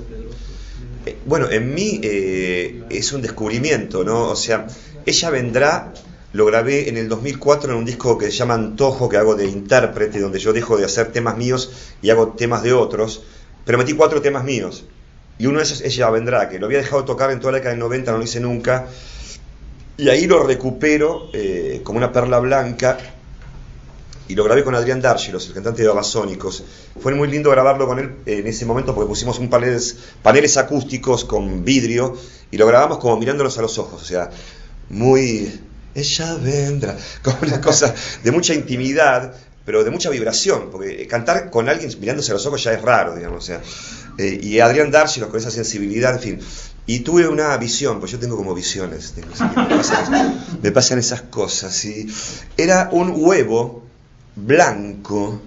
Eh, 1.08 1.18
bueno, 1.26 1.52
en 1.52 1.74
mí 1.74 2.00
eh, 2.02 2.84
es 2.90 3.12
un 3.12 3.22
descubrimiento, 3.22 4.06
¿no? 4.06 4.30
O 4.30 4.36
sea, 4.38 4.66
ella 5.06 5.30
vendrá 5.30 5.94
lo 6.36 6.46
grabé 6.46 6.90
en 6.90 6.98
el 6.98 7.08
2004 7.08 7.72
en 7.72 7.78
un 7.78 7.86
disco 7.86 8.18
que 8.18 8.26
se 8.26 8.32
llama 8.32 8.56
Antojo, 8.56 9.08
que 9.08 9.16
hago 9.16 9.36
de 9.36 9.46
intérprete, 9.46 10.20
donde 10.20 10.38
yo 10.38 10.52
dejo 10.52 10.76
de 10.78 10.84
hacer 10.84 11.14
temas 11.14 11.38
míos 11.38 11.72
y 12.02 12.10
hago 12.10 12.34
temas 12.34 12.62
de 12.62 12.74
otros, 12.74 13.24
pero 13.64 13.78
metí 13.78 13.94
cuatro 13.94 14.22
temas 14.22 14.44
míos. 14.44 14.84
y 15.38 15.46
uno 15.46 15.60
de 15.60 15.64
esos 15.64 15.80
ella 15.80 16.10
vendrá, 16.10 16.50
que 16.50 16.60
lo 16.60 16.66
había 16.66 16.80
dejado 16.80 17.06
tocar 17.06 17.32
en 17.32 17.40
toda 17.40 17.54
la 17.54 17.58
década 17.60 17.72
del 17.72 17.80
90, 17.80 18.12
no 18.12 18.18
lo 18.18 18.24
hice 18.26 18.42
nunca, 18.42 18.88
y 19.96 20.10
ahí 20.10 20.28
lo 20.28 20.44
recupero 20.44 21.30
eh, 21.32 21.80
como 21.86 22.00
una 22.00 22.12
perla 22.12 22.40
blanca 22.40 22.98
y 24.28 24.36
lo 24.36 24.44
grabé 24.44 24.66
con 24.66 24.76
Adrián 24.76 25.00
Dargilos, 25.00 25.48
el 25.48 25.54
cantante 25.54 25.84
de 25.84 25.88
Babasónicos. 25.88 26.66
Fue 27.00 27.14
muy 27.16 27.30
lindo 27.30 27.50
grabarlo 27.50 27.88
con 27.88 28.00
él 28.00 28.16
en 28.26 28.46
ese 28.46 28.66
momento 28.66 28.94
porque 28.94 29.08
pusimos 29.08 29.40
un 29.40 29.50
paneles, 29.50 29.98
paneles 30.22 30.58
acústicos 30.58 31.24
con 31.24 31.64
vidrio 31.64 32.18
y 32.52 32.58
lo 32.58 32.68
grabamos 32.68 32.98
como 32.98 33.16
mirándonos 33.16 33.58
a 33.58 33.62
los 33.62 33.78
ojos, 33.78 34.02
o 34.02 34.06
sea, 34.06 34.30
muy... 34.90 35.62
Ella 35.96 36.36
vendrá, 36.36 36.98
como 37.24 37.38
una 37.42 37.62
cosa 37.62 37.96
de 38.24 38.32
mucha 38.32 38.54
intimidad, 38.54 39.34
pero 39.66 39.84
de 39.84 39.90
mucha 39.90 40.10
vibración, 40.10 40.70
porque 40.72 41.08
cantar 41.08 41.50
con 41.50 41.70
alguien 41.70 41.92
mirándose 42.00 42.32
a 42.32 42.36
los 42.36 42.46
ojos 42.46 42.64
ya 42.64 42.74
es 42.74 42.82
raro, 42.82 43.16
digamos, 43.16 43.44
o 43.44 43.48
sea, 43.48 43.62
eh, 44.18 44.40
y 44.42 44.60
Adrián 44.60 44.92
Dargilos 44.92 45.30
con 45.30 45.40
esa 45.40 45.52
sensibilidad, 45.52 46.14
en 46.14 46.20
fin. 46.20 46.40
Y 46.88 47.00
tuve 47.00 47.28
una 47.28 47.58
visión, 47.58 48.00
pues 48.00 48.12
yo 48.12 48.20
tengo 48.20 48.38
como 48.38 48.54
visiones, 48.54 49.14
me, 49.18 49.24
pasan, 49.24 50.40
me, 50.62 50.72
pasan, 50.72 51.00
esas 51.00 51.24
cosas, 51.24 51.84
y 51.86 52.08
era 52.58 52.90
un 52.92 53.12
huevo 53.16 53.84
blanco 54.36 55.42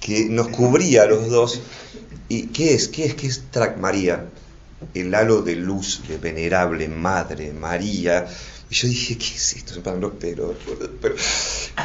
que 0.00 0.26
nos 0.28 0.48
cubría 0.48 1.02
a 1.02 1.06
los 1.06 1.28
dos. 1.28 1.60
¿Y 2.28 2.48
qué 2.48 2.74
es? 2.74 2.88
¿Qué 2.88 3.06
es? 3.06 3.14
¿Qué 3.14 3.28
es 3.28 3.42
Track 3.50 3.78
María? 3.78 4.26
El 4.94 5.14
halo 5.14 5.42
de 5.42 5.54
luz 5.54 6.02
de 6.08 6.18
venerable 6.18 6.88
Madre 6.88 7.52
María. 7.52 8.26
Y 8.68 8.74
yo 8.74 8.88
dije, 8.88 9.16
¿qué 9.16 9.24
es 9.24 9.56
esto? 9.56 9.80
Pero, 10.18 10.54
pero 11.00 11.14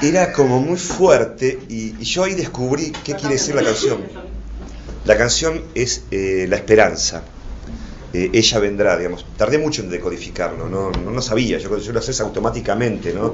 era 0.02 0.34
como 0.34 0.60
muy 0.60 0.78
fuerte 0.78 1.60
y, 1.70 1.98
yo 2.04 2.24
ahí 2.24 2.34
descubrí 2.34 2.92
qué 3.04 3.16
quiere 3.16 3.36
decir 3.36 3.56
la 3.56 3.64
canción. 3.64 4.02
La 5.06 5.18
canción 5.18 5.64
es 5.76 6.04
eh, 6.12 6.46
la 6.50 6.56
esperanza. 6.56 7.24
Eh, 8.14 8.30
ella 8.34 8.60
vendrá, 8.60 8.98
digamos. 8.98 9.26
Tardé 9.38 9.58
mucho 9.58 9.84
en 9.84 9.90
decodificarlo, 9.90 10.68
no, 10.68 10.92
no, 10.92 11.22
sabía, 11.22 11.58
yo, 11.60 11.78
yo 11.78 11.92
lo 11.94 12.00
haces 12.00 12.20
automáticamente, 12.20 13.14
¿no? 13.14 13.34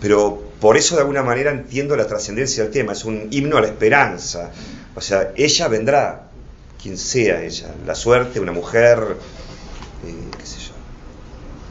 pero 0.00 0.42
por 0.60 0.76
eso 0.76 0.94
de 0.94 1.02
alguna 1.02 1.22
manera 1.22 1.50
entiendo 1.50 1.96
la 1.96 2.06
trascendencia 2.06 2.62
del 2.62 2.72
tema, 2.72 2.92
es 2.92 3.04
un 3.04 3.28
himno 3.30 3.56
a 3.56 3.60
la 3.60 3.68
esperanza, 3.68 4.50
o 4.94 5.00
sea, 5.00 5.32
ella 5.36 5.68
vendrá, 5.68 6.28
quien 6.80 6.96
sea 6.96 7.42
ella, 7.42 7.74
la 7.86 7.94
suerte, 7.94 8.40
una 8.40 8.52
mujer, 8.52 9.16
eh, 10.06 10.36
qué 10.38 10.46
sé 10.46 10.58
yo, 10.60 10.67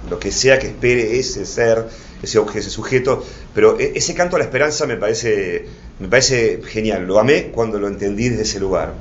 lo 0.09 0.19
que 0.19 0.31
sea 0.31 0.59
que 0.59 0.67
espere 0.67 1.19
ese 1.19 1.45
ser, 1.45 1.85
ese, 2.21 2.39
ese 2.55 2.69
sujeto, 2.69 3.23
pero 3.53 3.79
e, 3.79 3.93
ese 3.95 4.13
canto 4.13 4.35
a 4.35 4.39
la 4.39 4.45
esperanza 4.45 4.85
me 4.85 4.97
parece, 4.97 5.65
me 5.99 6.07
parece 6.07 6.61
genial, 6.65 7.05
lo 7.05 7.19
amé 7.19 7.51
cuando 7.51 7.79
lo 7.79 7.87
entendí 7.87 8.29
desde 8.29 8.43
ese 8.43 8.59
lugar. 8.59 8.93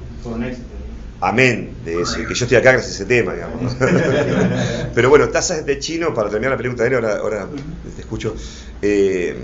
Amén 1.20 1.70
de 1.84 2.02
eso, 2.02 2.20
y 2.20 2.26
que 2.26 2.34
yo 2.34 2.44
estoy 2.44 2.58
acá 2.58 2.72
gracias 2.72 2.92
a 2.92 2.94
ese 2.96 3.06
tema, 3.06 3.32
digamos. 3.32 3.74
Pero 4.94 5.08
bueno, 5.08 5.28
tazas 5.28 5.64
de 5.64 5.78
chino, 5.78 6.12
para 6.12 6.28
terminar 6.28 6.52
la 6.52 6.58
pregunta 6.58 6.82
de 6.82 6.90
él, 6.90 6.94
ahora, 6.96 7.16
ahora 7.18 7.48
te 7.94 8.00
escucho. 8.02 8.34
Eh, 8.82 9.34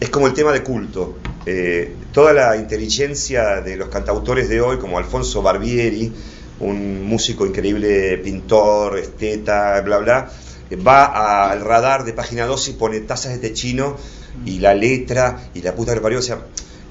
es 0.00 0.08
como 0.10 0.26
el 0.26 0.32
tema 0.32 0.52
de 0.52 0.62
culto. 0.62 1.18
Eh, 1.44 1.94
toda 2.12 2.32
la 2.32 2.56
inteligencia 2.56 3.60
de 3.60 3.76
los 3.76 3.88
cantautores 3.88 4.48
de 4.48 4.60
hoy, 4.60 4.78
como 4.78 4.98
Alfonso 4.98 5.42
Barbieri, 5.42 6.12
un 6.60 7.04
músico 7.04 7.46
increíble, 7.46 8.18
pintor, 8.18 8.98
esteta, 8.98 9.80
bla, 9.82 9.98
bla, 9.98 10.30
va 10.76 11.50
al 11.50 11.60
radar 11.60 12.04
de 12.04 12.12
página 12.12 12.46
2 12.46 12.68
y 12.68 12.72
pone 12.74 13.00
tazas 13.00 13.40
de 13.40 13.52
chino 13.52 13.96
y 14.44 14.58
la 14.58 14.74
letra 14.74 15.50
y 15.54 15.62
la 15.62 15.74
puta 15.74 15.94
que 15.94 16.00
parió. 16.00 16.18
O 16.18 16.22
sea, 16.22 16.40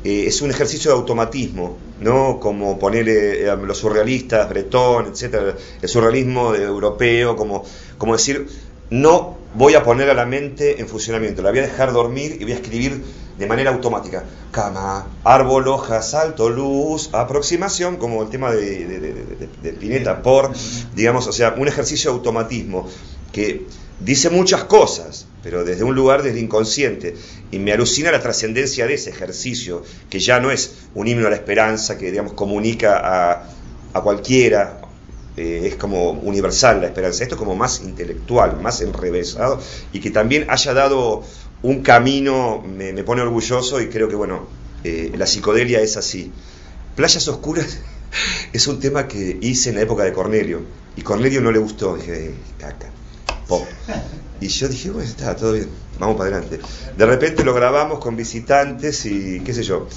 eh, 0.03 0.25
es 0.27 0.41
un 0.41 0.49
ejercicio 0.49 0.91
de 0.91 0.97
automatismo, 0.97 1.77
¿no? 1.99 2.39
Como 2.39 2.79
ponerle 2.79 3.49
a 3.49 3.55
los 3.55 3.77
surrealistas, 3.77 4.49
Bretón, 4.49 5.07
etcétera, 5.07 5.55
el 5.81 5.89
surrealismo 5.89 6.55
europeo, 6.55 7.35
como, 7.35 7.63
como 7.97 8.13
decir, 8.13 8.47
no 8.89 9.37
voy 9.53 9.75
a 9.75 9.83
poner 9.83 10.09
a 10.09 10.13
la 10.13 10.25
mente 10.25 10.81
en 10.81 10.87
funcionamiento, 10.87 11.41
la 11.41 11.51
voy 11.51 11.59
a 11.59 11.63
dejar 11.63 11.93
dormir 11.93 12.37
y 12.39 12.43
voy 12.43 12.53
a 12.53 12.55
escribir 12.55 13.03
de 13.37 13.47
manera 13.47 13.71
automática. 13.71 14.23
Cama, 14.51 15.07
árbol, 15.23 15.67
hoja, 15.67 16.01
salto, 16.01 16.49
luz, 16.49 17.09
aproximación, 17.13 17.97
como 17.97 18.23
el 18.23 18.29
tema 18.29 18.51
de, 18.51 19.47
de, 19.61 19.73
Pineta, 19.73 20.21
por, 20.21 20.51
digamos, 20.95 21.27
o 21.27 21.31
sea, 21.31 21.55
un 21.57 21.67
ejercicio 21.67 22.11
de 22.11 22.17
automatismo 22.17 22.87
que 23.31 23.65
dice 23.99 24.29
muchas 24.29 24.63
cosas, 24.65 25.27
pero 25.43 25.63
desde 25.63 25.83
un 25.83 25.95
lugar 25.95 26.23
desde 26.23 26.39
inconsciente. 26.39 27.15
Y 27.51 27.59
me 27.59 27.73
alucina 27.73 28.11
la 28.11 28.21
trascendencia 28.21 28.87
de 28.87 28.93
ese 28.93 29.09
ejercicio, 29.09 29.83
que 30.09 30.19
ya 30.19 30.39
no 30.39 30.51
es 30.51 30.75
un 30.95 31.07
himno 31.07 31.27
a 31.27 31.29
la 31.29 31.35
esperanza 31.35 31.97
que, 31.97 32.11
digamos, 32.11 32.33
comunica 32.33 32.99
a, 33.03 33.49
a 33.93 34.01
cualquiera, 34.01 34.81
eh, 35.37 35.61
es 35.65 35.75
como 35.75 36.11
universal 36.11 36.81
la 36.81 36.87
esperanza. 36.87 37.23
Esto 37.23 37.35
es 37.35 37.39
como 37.39 37.55
más 37.55 37.81
intelectual, 37.81 38.59
más 38.61 38.81
enrevesado 38.81 39.61
y 39.93 39.99
que 39.99 40.11
también 40.11 40.45
haya 40.49 40.73
dado 40.73 41.23
un 41.61 41.83
camino, 41.83 42.61
me, 42.61 42.93
pone 43.03 43.21
orgulloso 43.21 43.81
y 43.81 43.87
creo 43.87 44.09
que, 44.09 44.15
bueno, 44.15 44.47
eh, 44.83 45.11
la 45.15 45.25
psicodelia 45.25 45.79
es 45.79 45.95
así. 45.95 46.31
Playas 46.95 47.27
Oscuras 47.27 47.79
es 48.53 48.67
un 48.67 48.79
tema 48.79 49.07
que 49.07 49.37
hice 49.41 49.69
en 49.69 49.75
la 49.75 49.81
época 49.81 50.03
de 50.03 50.11
Cornelio 50.11 50.61
y 50.97 51.01
Cornelio 51.01 51.39
no 51.41 51.51
le 51.51 51.59
gustó. 51.59 51.95
Dije, 51.95 52.33
caca, 52.59 52.89
Y 54.39 54.47
yo 54.47 54.67
dije, 54.67 54.89
bueno, 54.89 55.07
está, 55.07 55.35
todo 55.35 55.53
bien, 55.53 55.69
vamos 55.99 56.17
para 56.17 56.35
adelante. 56.35 56.59
De 56.97 57.05
repente 57.05 57.43
lo 57.43 57.53
grabamos 57.53 57.99
con 57.99 58.15
visitantes 58.15 59.05
y 59.05 59.39
qué 59.41 59.53
sé 59.53 59.63
yo. 59.63 59.87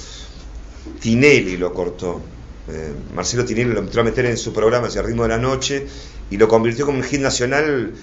Tinelli 0.99 1.57
lo 1.57 1.73
cortó. 1.73 2.21
Eh, 2.67 2.93
Marcelo 3.13 3.45
Tinelli 3.45 3.73
lo 3.73 3.79
entró 3.79 4.01
a 4.01 4.03
meter 4.03 4.25
en 4.25 4.37
su 4.37 4.53
programa 4.53 4.87
hacia 4.87 5.01
el 5.01 5.07
ritmo 5.07 5.23
de 5.23 5.29
la 5.29 5.37
noche 5.37 5.87
y 6.29 6.37
lo 6.37 6.47
convirtió 6.47 6.85
como 6.85 6.99
un 6.99 7.03
hit 7.03 7.21
nacional 7.21 7.93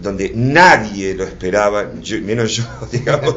donde 0.00 0.32
nadie 0.34 1.14
lo 1.14 1.24
esperaba, 1.24 1.90
menos 2.22 2.56
yo, 2.56 2.64
digamos, 2.92 3.34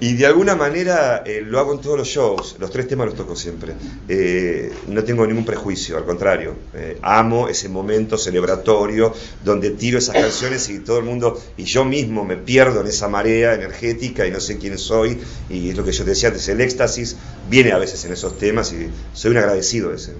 y 0.00 0.14
de 0.14 0.26
alguna 0.26 0.54
manera 0.56 1.22
eh, 1.24 1.42
lo 1.44 1.58
hago 1.58 1.74
en 1.74 1.80
todos 1.80 1.98
los 1.98 2.08
shows, 2.08 2.56
los 2.58 2.70
tres 2.70 2.88
temas 2.88 3.06
los 3.06 3.16
toco 3.16 3.36
siempre. 3.36 3.74
Eh, 4.08 4.72
no 4.88 5.04
tengo 5.04 5.26
ningún 5.26 5.44
prejuicio, 5.44 5.96
al 5.96 6.04
contrario, 6.04 6.56
amo 7.02 7.48
ese 7.48 7.68
momento 7.68 8.18
celebratorio 8.18 9.14
donde 9.44 9.70
tiro 9.70 9.98
esas 9.98 10.14
canciones 10.14 10.68
y 10.68 10.80
todo 10.80 10.98
el 10.98 11.04
mundo, 11.04 11.40
y 11.56 11.64
yo 11.64 11.84
mismo 11.84 12.24
me 12.24 12.36
pierdo 12.36 12.80
en 12.80 12.86
esa 12.86 13.08
marea 13.08 13.54
energética 13.54 14.26
y 14.26 14.30
no 14.30 14.40
sé 14.40 14.58
quién 14.58 14.78
soy, 14.78 15.18
y 15.48 15.70
es 15.70 15.76
lo 15.76 15.84
que 15.84 15.92
yo 15.92 16.04
decía 16.04 16.28
antes, 16.28 16.48
el 16.48 16.60
éxtasis 16.60 17.16
viene 17.48 17.72
a 17.72 17.78
veces 17.78 18.04
en 18.04 18.12
esos 18.12 18.38
temas 18.38 18.72
y 18.72 18.88
soy 19.12 19.30
un 19.32 19.38
agradecido 19.38 19.90
de 19.90 19.96
ese. 19.96 20.12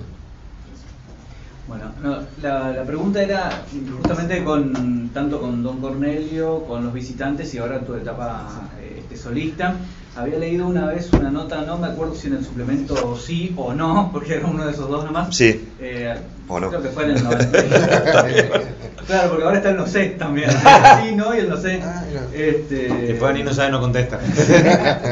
Bueno, 2.02 2.26
la, 2.42 2.82
pregunta 2.82 3.22
era 3.22 3.62
justamente 3.96 4.42
con 4.42 5.10
tanto 5.14 5.40
con 5.40 5.62
Don 5.62 5.80
Cornelio, 5.80 6.64
con 6.64 6.82
los 6.82 6.92
visitantes 6.92 7.54
y 7.54 7.58
ahora 7.58 7.78
tu 7.84 7.94
etapa 7.94 8.70
eh, 8.80 8.96
este, 8.98 9.16
solista. 9.16 9.76
Había 10.14 10.38
leído 10.38 10.66
una 10.66 10.86
vez 10.86 11.10
una 11.12 11.30
nota, 11.30 11.62
no 11.62 11.78
me 11.78 11.86
acuerdo 11.86 12.14
si 12.14 12.26
en 12.26 12.34
el 12.34 12.44
suplemento 12.44 13.16
sí 13.16 13.54
o 13.56 13.72
no, 13.72 14.10
porque 14.12 14.34
era 14.34 14.46
uno 14.46 14.66
de 14.66 14.72
esos 14.72 14.88
dos 14.88 15.04
nomás. 15.04 15.34
Sí. 15.34 15.68
Eh, 15.80 16.14
o 16.48 16.60
no. 16.60 16.68
Creo 16.68 16.82
que 16.82 16.88
fue 16.90 17.04
en 17.04 17.10
el 17.12 17.24
90. 17.24 17.62
claro, 19.06 19.30
porque 19.30 19.44
ahora 19.44 19.56
está 19.56 19.70
el 19.70 19.76
no 19.78 19.86
sé 19.86 20.06
también. 20.18 20.50
sí, 21.02 21.14
no 21.14 21.34
y 21.34 21.38
el 21.38 21.48
no 21.48 21.56
sé. 21.56 21.80
Ah, 21.82 22.04
este... 22.34 22.88
Que 22.88 23.16
fue 23.18 23.38
y 23.38 23.42
no 23.42 23.54
sabe, 23.54 23.70
no 23.70 23.80
contesta. 23.80 24.18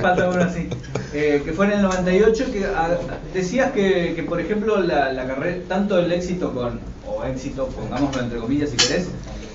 Falta 0.03 0.29
uno 0.29 0.43
así. 0.43 0.69
Eh, 1.15 1.41
que 1.45 1.53
fue 1.53 1.67
en 1.67 1.73
el 1.73 1.83
98 1.83 2.53
que 2.53 2.67
ah, 2.67 2.91
decías 3.33 3.73
que, 3.73 4.13
que, 4.15 4.23
por 4.23 4.39
ejemplo, 4.39 4.81
la, 4.81 5.13
la 5.13 5.27
carrera, 5.27 5.59
tanto 5.67 5.99
el 5.99 6.13
éxito 6.13 6.53
con, 6.53 6.79
o 7.07 7.25
éxito, 7.25 7.69
pongámoslo 7.69 8.23
entre 8.23 8.39
comillas 8.39 8.71
si 8.71 8.77
querés, 8.77 9.09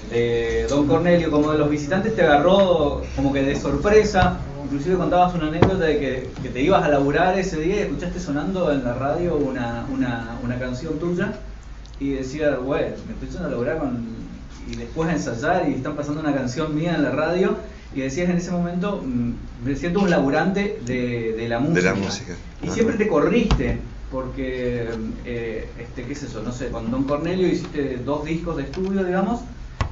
de 0.10 0.66
Don 0.70 0.88
Cornelio 0.88 1.32
como 1.32 1.52
de 1.52 1.58
los 1.58 1.70
visitantes 1.70 2.16
te 2.16 2.24
agarró 2.24 3.02
como 3.16 3.32
que 3.34 3.44
de 3.44 3.56
sorpresa 3.56 4.40
inclusive 4.66 4.98
contabas 4.98 5.34
una 5.36 5.48
anécdota 5.48 5.86
de 5.86 6.00
que, 6.00 6.50
te 6.50 6.62
ibas 6.62 6.84
a 6.84 6.90
laburar 6.90 7.38
ese 7.38 7.60
día 7.62 7.76
y 7.76 7.80
escuchaste 7.80 8.20
sonando 8.20 8.72
en 8.72 8.84
la 8.84 8.94
radio 8.94 9.36
una, 9.38 9.86
una, 9.92 10.60
canción 10.60 11.00
tuya 11.00 11.34
y 12.00 12.12
decías, 12.12 12.58
güey, 12.60 12.84
me 13.06 13.14
estoy 13.14 13.30
yendo 13.30 13.48
a 13.48 13.50
laburar 13.52 13.82
y 14.70 14.76
después 14.76 15.10
a 15.10 15.14
ensayar 15.14 15.70
y 15.70 15.74
están 15.76 15.96
pasando 15.96 16.22
una 16.22 16.34
canción 16.34 16.74
mía 16.76 16.96
en 16.96 17.04
la 17.04 17.12
radio 17.12 17.58
y 17.94 18.02
decías 18.02 18.30
en 18.30 18.38
ese 18.38 18.52
momento, 18.52 19.02
mm, 19.06 19.66
me 19.66 19.76
siento 19.76 20.00
un 20.00 20.10
laburante 20.10 20.80
de, 20.86 21.46
la 21.48 21.60
música. 21.60 21.80
De 21.94 22.00
la 22.00 22.06
música. 22.06 22.36
Y 22.64 22.70
siempre 22.70 22.96
te 22.98 23.08
corriste, 23.08 23.78
porque, 24.12 24.90
eh, 25.26 25.70
este, 25.80 26.04
qué 26.04 26.14
es 26.14 26.24
eso, 26.24 26.42
no 26.42 26.52
sé, 26.52 26.70
con 26.70 26.90
Don 26.90 27.04
Cornelio 27.04 27.48
hiciste 27.48 27.98
dos 28.04 28.26
discos 28.26 28.58
de 28.58 28.64
estudio, 28.64 29.04
digamos, 29.04 29.42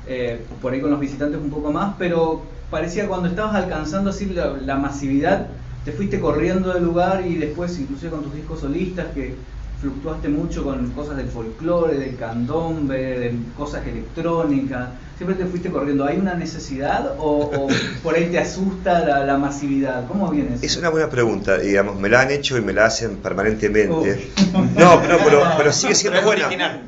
eh, 0.08 0.46
por 0.62 0.74
ahí 0.74 0.82
con 0.82 0.92
los 0.92 1.00
visitantes 1.00 1.40
un 1.40 1.50
poco 1.50 1.72
más, 1.72 1.96
pero 1.98 2.42
parecía 2.70 3.08
cuando 3.08 3.28
estabas 3.30 3.56
alcanzando 3.56 4.10
así 4.10 4.26
la, 4.26 4.76
masividad, 4.78 5.48
te 5.86 5.92
fuiste 5.92 6.20
corriendo 6.20 6.74
del 6.74 6.84
lugar 6.84 7.26
y 7.26 7.36
después 7.36 7.78
inclusive 7.80 8.12
con 8.12 8.24
tus 8.24 8.34
discos 8.34 8.62
solistas 8.62 9.08
que 9.14 9.36
fluctuaste 9.84 10.30
mucho 10.30 10.64
con 10.64 10.92
cosas 10.92 11.18
del 11.18 11.28
folclore, 11.28 11.98
del 11.98 12.16
candombe, 12.16 13.20
de 13.20 13.36
cosas 13.58 13.86
electrónicas. 13.86 14.92
¿Siempre 15.18 15.36
te 15.36 15.46
fuiste 15.46 15.70
corriendo? 15.70 16.06
¿Hay 16.06 16.18
una 16.18 16.36
necesidad 16.36 17.16
o, 17.18 17.68
por 18.04 18.16
ahí 18.16 18.28
te 18.28 18.40
asusta 18.40 19.24
la, 19.26 19.38
masividad? 19.38 20.08
¿Cómo 20.08 20.30
viene 20.32 20.56
eso? 20.56 20.66
Es 20.66 20.78
una 20.78 20.88
buena 20.88 21.10
pregunta, 21.10 21.58
digamos, 21.58 22.00
me 22.00 22.08
la 22.08 22.22
han 22.22 22.32
hecho 22.32 22.58
y 22.58 22.62
me 22.62 22.72
la 22.72 22.86
hacen 22.86 23.18
permanentemente. 23.18 24.32
No, 24.78 25.02
pero, 25.02 25.44
pero, 25.58 25.74
sigue 25.74 25.96
siendo 25.96 26.22
buena. 26.22 26.50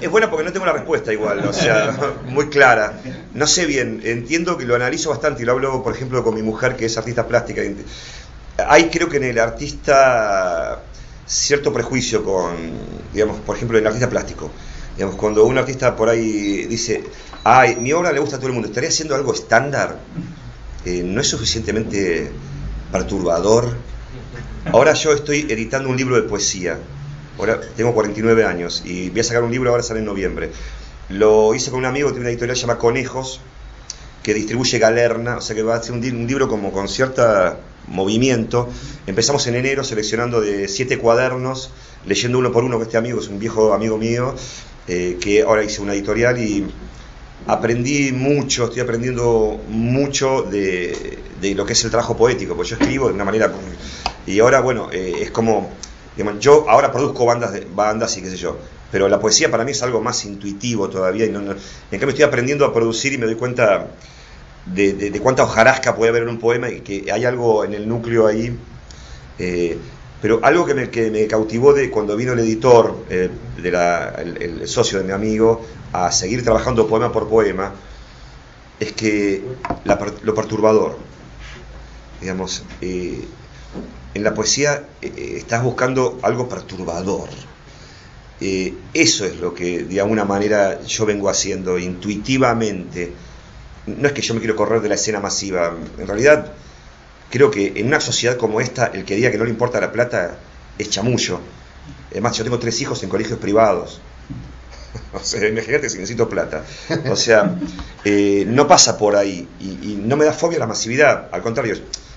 Es 0.00 0.10
buena 0.10 0.30
porque 0.30 0.44
no 0.44 0.52
tengo 0.52 0.66
la 0.66 0.72
respuesta 0.72 1.12
igual, 1.12 1.40
o 1.46 1.52
sea, 1.52 1.96
muy 2.28 2.48
clara. 2.48 3.00
No 3.32 3.46
sé 3.46 3.64
bien, 3.64 4.02
entiendo 4.04 4.58
que 4.58 4.66
lo 4.66 4.74
analizo 4.74 5.10
bastante 5.10 5.42
y 5.42 5.46
lo 5.46 5.52
hablo, 5.52 5.82
por 5.82 5.94
ejemplo, 5.94 6.22
con 6.22 6.34
mi 6.34 6.42
mujer 6.42 6.76
que 6.76 6.86
es 6.86 6.98
artista 6.98 7.26
plástica. 7.26 7.62
Hay 8.68 8.90
creo 8.90 9.08
que 9.08 9.16
en 9.16 9.24
el 9.24 9.38
artista 9.38 10.82
cierto 11.30 11.72
prejuicio 11.72 12.24
con, 12.24 12.56
digamos, 13.14 13.38
por 13.40 13.56
ejemplo, 13.56 13.78
el 13.78 13.86
artista 13.86 14.10
plástico 14.10 14.50
Digamos, 14.96 15.16
cuando 15.16 15.46
un 15.46 15.56
artista 15.56 15.96
por 15.96 16.08
ahí 16.08 16.66
dice, 16.66 17.04
ay, 17.44 17.76
mi 17.76 17.92
obra 17.92 18.12
le 18.12 18.20
gusta 18.20 18.36
a 18.36 18.38
todo 18.38 18.48
el 18.48 18.54
mundo, 18.54 18.68
¿estaría 18.68 18.90
haciendo 18.90 19.14
algo 19.14 19.32
estándar? 19.32 19.98
Eh, 20.84 21.02
¿No 21.04 21.20
es 21.20 21.28
suficientemente 21.28 22.30
perturbador? 22.92 23.76
Ahora 24.72 24.92
yo 24.94 25.12
estoy 25.12 25.46
editando 25.48 25.88
un 25.88 25.96
libro 25.96 26.16
de 26.16 26.22
poesía. 26.22 26.78
Ahora 27.38 27.60
tengo 27.76 27.94
49 27.94 28.44
años 28.44 28.82
y 28.84 29.08
voy 29.08 29.20
a 29.20 29.24
sacar 29.24 29.42
un 29.42 29.50
libro, 29.50 29.70
ahora 29.70 29.82
sale 29.82 30.00
en 30.00 30.06
noviembre. 30.06 30.50
Lo 31.08 31.54
hice 31.54 31.70
con 31.70 31.78
un 31.78 31.86
amigo 31.86 32.08
que 32.08 32.14
tiene 32.14 32.26
una 32.26 32.30
editorial 32.32 32.56
llamada 32.56 32.78
Conejos, 32.78 33.40
que 34.22 34.34
distribuye 34.34 34.78
Galerna, 34.78 35.38
o 35.38 35.40
sea 35.40 35.56
que 35.56 35.62
va 35.62 35.76
a 35.76 35.82
ser 35.82 35.92
un, 35.92 36.04
un 36.04 36.26
libro 36.26 36.48
como 36.48 36.72
con 36.72 36.88
cierta 36.88 37.56
movimiento. 37.90 38.68
Empezamos 39.06 39.46
en 39.46 39.56
enero 39.56 39.84
seleccionando 39.84 40.40
de 40.40 40.68
siete 40.68 40.98
cuadernos, 40.98 41.70
leyendo 42.06 42.38
uno 42.38 42.50
por 42.50 42.64
uno, 42.64 42.78
que 42.78 42.84
este 42.84 42.96
amigo 42.96 43.20
es 43.20 43.28
un 43.28 43.38
viejo 43.38 43.74
amigo 43.74 43.98
mío, 43.98 44.34
eh, 44.88 45.18
que 45.20 45.42
ahora 45.42 45.62
hice 45.62 45.82
una 45.82 45.92
editorial 45.92 46.38
y 46.38 46.66
aprendí 47.46 48.12
mucho, 48.12 48.64
estoy 48.64 48.80
aprendiendo 48.80 49.60
mucho 49.68 50.42
de, 50.42 51.18
lo 51.54 51.66
que 51.66 51.72
es 51.72 51.84
el 51.84 51.90
trabajo 51.90 52.16
poético, 52.16 52.54
porque 52.54 52.70
yo 52.70 52.76
escribo 52.76 53.08
de 53.08 53.14
una 53.14 53.24
manera... 53.24 53.52
Y 54.26 54.38
ahora, 54.38 54.60
bueno, 54.60 54.88
eh, 54.92 55.14
es 55.20 55.30
como... 55.30 55.70
yo 56.38 56.66
ahora 56.68 56.92
produzco 56.92 57.24
bandas, 57.24 57.52
de, 57.52 57.66
bandas 57.74 58.16
y 58.16 58.22
qué 58.22 58.30
sé 58.30 58.36
yo, 58.36 58.58
pero 58.92 59.08
la 59.08 59.18
poesía 59.18 59.50
para 59.50 59.64
mí 59.64 59.72
es 59.72 59.82
algo 59.82 60.00
más 60.00 60.24
intuitivo 60.24 60.88
todavía. 60.88 61.24
Y 61.24 61.28
en 61.28 61.34
cambio 61.34 62.08
estoy 62.10 62.24
aprendiendo 62.24 62.64
a 62.64 62.72
producir 62.72 63.12
y 63.12 63.18
me 63.18 63.26
doy 63.26 63.36
cuenta 63.36 63.88
de, 64.66 65.18
cuánta 65.22 65.44
hojarasca 65.44 65.94
puede 65.94 66.10
haber 66.10 66.22
en 66.24 66.28
un 66.30 66.38
poema 66.38 66.70
y 66.70 66.80
que 66.80 67.10
hay 67.12 67.24
algo 67.24 67.64
en 67.64 67.74
el 67.74 67.88
núcleo 67.88 68.26
ahí. 68.26 68.56
Eh, 69.38 69.78
pero 70.20 70.40
algo 70.42 70.66
que 70.66 70.74
me, 70.74 70.90
que 70.90 71.10
me 71.10 71.26
cautivó 71.26 71.72
de 71.72 71.90
cuando 71.90 72.14
vino 72.14 72.34
el 72.34 72.40
editor, 72.40 73.04
eh, 73.08 73.30
el, 73.64 74.68
socio 74.68 74.98
de 74.98 75.04
mi 75.04 75.12
amigo, 75.12 75.64
a 75.92 76.12
seguir 76.12 76.44
trabajando 76.44 76.86
poema 76.86 77.10
por 77.10 77.28
poema, 77.28 77.72
es 78.78 78.92
que 78.92 79.42
lo 80.22 80.34
perturbador, 80.34 80.98
digamos, 82.20 82.64
eh, 82.82 83.24
en 84.12 84.24
la 84.24 84.34
poesía 84.34 84.84
estás 85.00 85.62
buscando 85.62 86.18
algo 86.22 86.48
perturbador. 86.48 87.28
eso 88.40 89.24
es 89.24 89.36
lo 89.38 89.54
que 89.54 89.84
de 89.84 90.00
alguna 90.00 90.24
manera 90.24 90.82
yo 90.82 91.06
vengo 91.06 91.30
haciendo 91.30 91.78
intuitivamente. 91.78 93.12
No 93.98 94.08
es 94.08 94.12
que 94.12 94.22
yo 94.22 94.34
me 94.34 94.40
quiero 94.40 94.56
correr 94.56 94.80
de 94.80 94.88
la 94.88 94.94
escena 94.94 95.20
masiva, 95.20 95.74
en 95.98 96.06
realidad 96.06 96.52
creo 97.30 97.50
que 97.50 97.72
en 97.76 97.86
una 97.86 98.00
sociedad 98.00 98.36
como 98.36 98.60
esta, 98.60 98.86
el 98.86 99.04
que 99.04 99.14
diga 99.14 99.30
que 99.30 99.38
no 99.38 99.44
le 99.44 99.50
importa 99.50 99.80
la 99.80 99.92
plata 99.92 100.36
es 100.78 100.90
chamullo. 100.90 101.40
Además, 102.10 102.36
yo 102.36 102.44
tengo 102.44 102.58
tres 102.58 102.80
hijos 102.80 103.02
en 103.02 103.08
colegios 103.08 103.38
privados. 103.38 104.00
O 105.12 105.20
sea, 105.20 105.48
imagínate 105.48 105.88
si 105.88 105.98
necesito 105.98 106.28
plata. 106.28 106.64
O 107.10 107.16
sea, 107.16 107.56
eh, 108.04 108.44
no 108.46 108.66
pasa 108.66 108.96
por 108.96 109.16
ahí. 109.16 109.48
Y, 109.60 109.98
no 110.04 110.16
me 110.16 110.24
da 110.24 110.32
fobia 110.32 110.58
la 110.58 110.66
masividad. 110.66 111.28
Al 111.32 111.42
contrario, 111.42 111.76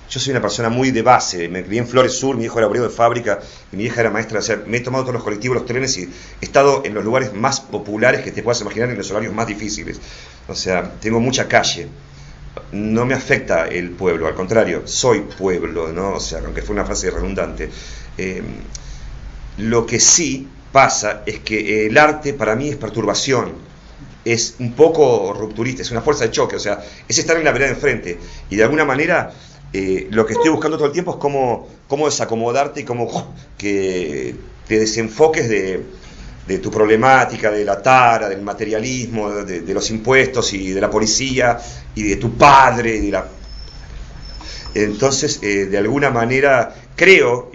yo 0.10 0.20
soy 0.20 0.32
una 0.32 0.42
persona 0.42 0.70
muy 0.70 0.92
de 0.92 1.02
base. 1.02 1.48
Me 1.50 1.64
crié 1.64 1.80
en 1.80 1.88
Flores 1.88 2.14
Sur, 2.14 2.38
mi 2.38 2.46
hijo 2.46 2.60
era 2.60 2.68
obrero 2.68 2.86
de 2.86 2.92
fábrica 2.92 3.40
y 3.72 3.78
mi 3.78 3.86
hija 3.86 4.02
era 4.02 4.10
maestra. 4.10 4.40
O 4.40 4.42
sea, 4.42 4.62
me 4.66 4.78
he 4.78 4.82
tomado 4.82 5.04
todos 5.04 5.16
los 5.16 5.24
colectivos, 5.24 5.58
los 5.58 5.66
trenes 5.66 5.98
y 5.98 6.04
he 6.42 6.46
estado 6.46 6.84
en 6.86 6.94
los 6.94 7.04
lugares 7.04 7.34
más 7.34 7.62
populares 7.62 8.22
que 8.22 8.32
te 8.32 8.44
puedas 8.44 8.62
imaginar 8.62 8.90
en 8.90 8.98
los 8.98 9.10
horarios 9.12 9.34
más 9.34 9.48
difíciles. 9.48 10.00
O 10.48 10.56
sea, 10.56 10.94
tengo 11.00 11.20
mucha 11.20 11.48
calle 11.48 11.88
no 12.72 13.06
me 13.06 13.14
afecta 13.14 13.68
el 13.68 13.92
pueblo, 13.92 14.28
al 14.28 14.36
contrario, 14.36 14.84
soy 14.86 15.22
pueblo, 15.22 15.92
¿no? 15.92 16.14
O 16.14 16.20
sea, 16.20 16.40
aunque 16.46 16.62
fue 16.62 16.74
una 16.74 16.86
frase 16.86 17.10
redundante. 17.10 17.70
Em, 18.18 18.46
lo 19.58 19.86
que 19.86 20.00
sí 20.00 20.48
pasa 20.72 21.24
es 21.26 21.40
que 21.40 21.86
el 21.88 21.98
arte 21.98 22.34
para 22.34 22.56
mí 22.56 22.70
es 22.70 22.76
perturbación, 22.76 23.54
es 24.26 24.56
un 24.60 24.74
poco 24.74 25.34
rupturista, 25.34 25.82
es 25.82 25.92
una 25.92 26.02
fuerza 26.02 26.26
de 26.26 26.32
choque, 26.32 26.56
o 26.56 26.60
sea, 26.60 26.84
es 27.08 27.18
estar 27.18 27.38
en 27.38 27.44
la 27.44 27.52
vereda 27.52 27.70
de 27.70 27.76
enfrente. 27.76 28.18
Y 28.50 28.56
de 28.56 28.64
alguna 28.64 28.86
manera 28.86 29.34
eh, 29.74 30.08
lo 30.12 30.26
que 30.26 30.34
estoy 30.34 30.52
buscando 30.52 30.78
todo 30.78 30.88
el 30.88 30.94
tiempo 30.94 31.12
es 31.12 31.18
cómo, 31.18 31.68
cómo 31.88 32.06
desacomodarte 32.06 32.82
y 32.82 32.84
cómo 32.84 33.34
que 33.58 34.36
te 34.68 34.80
desenfoques 34.80 35.50
de, 35.50 35.84
de 36.48 36.60
tu 36.60 36.70
problemática, 36.70 37.52
de 37.52 37.66
la 37.66 37.82
tara, 37.82 38.30
del 38.30 38.42
materialismo, 38.42 39.32
de, 39.32 39.74
los 39.74 39.90
impuestos 39.90 40.54
y 40.54 40.72
de 40.72 40.82
la 40.82 40.90
policía 40.90 41.58
y 41.96 42.04
de 42.04 42.16
tu 42.18 42.34
padre. 42.34 42.96
Y 42.98 43.06
de 43.08 43.12
la... 43.12 43.26
Entonces, 44.76 45.40
eh, 45.42 45.66
de 45.66 45.78
alguna 45.78 46.10
manera, 46.10 46.76
creo, 46.96 47.52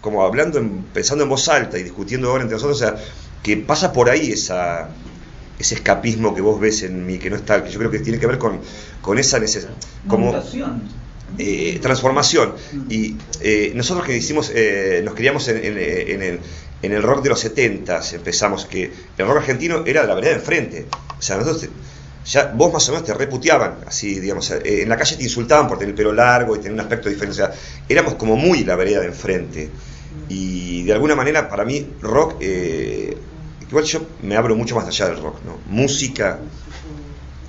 como 0.00 0.22
hablando, 0.24 0.60
pensando 0.92 1.24
en 1.24 1.30
voz 1.30 1.48
alta 1.48 1.78
y 1.78 1.82
discutiendo 1.82 2.28
ahora 2.28 2.42
entre 2.42 2.56
nosotros, 2.56 2.80
o 2.82 2.84
sea, 2.84 2.96
que 3.42 3.56
pasa 3.56 3.92
por 3.92 4.10
ahí 4.10 4.32
esa, 4.32 4.88
ese 5.58 5.76
escapismo 5.76 6.34
que 6.34 6.40
vos 6.40 6.58
ves 6.58 6.82
en 6.82 7.06
mí, 7.06 7.18
que 7.18 7.30
no 7.30 7.36
está, 7.36 7.62
que 7.62 7.70
yo 7.70 7.78
creo 7.78 7.90
que 7.90 8.00
tiene 8.00 8.18
que 8.18 8.26
ver 8.26 8.38
con, 8.38 8.60
con 9.00 9.18
esa 9.18 9.38
necesidad. 9.38 9.72
Eh, 11.38 11.78
transformación. 11.80 12.54
Y 12.88 13.16
eh, 13.40 13.72
nosotros 13.74 14.06
que 14.06 14.16
hicimos, 14.16 14.52
nos 15.04 15.14
criamos 15.14 15.48
en, 15.48 15.58
en, 15.64 16.22
en, 16.22 16.40
en 16.82 16.92
el 16.92 17.02
rock 17.02 17.22
de 17.22 17.28
los 17.30 17.40
70 17.40 18.00
empezamos, 18.14 18.66
que 18.66 18.90
el 19.18 19.26
rock 19.26 19.38
argentino 19.38 19.84
era 19.86 20.02
de 20.02 20.08
la 20.08 20.14
vereda 20.14 20.30
de 20.32 20.38
enfrente. 20.38 20.86
O 21.18 21.22
sea, 21.22 21.36
nosotros, 21.36 21.68
ya 22.24 22.52
vos 22.54 22.72
más 22.72 22.88
o 22.88 22.92
menos 22.92 23.06
te 23.06 23.14
reputeaban, 23.14 23.78
así, 23.86 24.20
digamos, 24.20 24.50
eh, 24.50 24.82
en 24.82 24.88
la 24.88 24.96
calle 24.96 25.16
te 25.16 25.22
insultaban 25.22 25.68
por 25.68 25.78
tener 25.78 25.90
el 25.90 25.96
pelo 25.96 26.12
largo 26.12 26.54
y 26.54 26.58
tener 26.58 26.72
un 26.72 26.80
aspecto 26.80 27.08
diferente. 27.08 27.42
O 27.42 27.46
sea, 27.46 27.54
éramos 27.88 28.14
como 28.14 28.36
muy 28.36 28.64
la 28.64 28.76
vereda 28.76 29.00
de 29.00 29.06
enfrente. 29.06 29.70
Y 30.28 30.82
de 30.84 30.92
alguna 30.92 31.14
manera, 31.14 31.48
para 31.48 31.64
mí, 31.64 31.86
rock, 32.00 32.36
eh, 32.40 33.16
igual 33.68 33.84
yo 33.84 34.06
me 34.22 34.36
abro 34.36 34.56
mucho 34.56 34.74
más 34.74 34.86
allá 34.86 35.08
del 35.08 35.20
rock, 35.20 35.36
¿no? 35.44 35.58
Música 35.66 36.38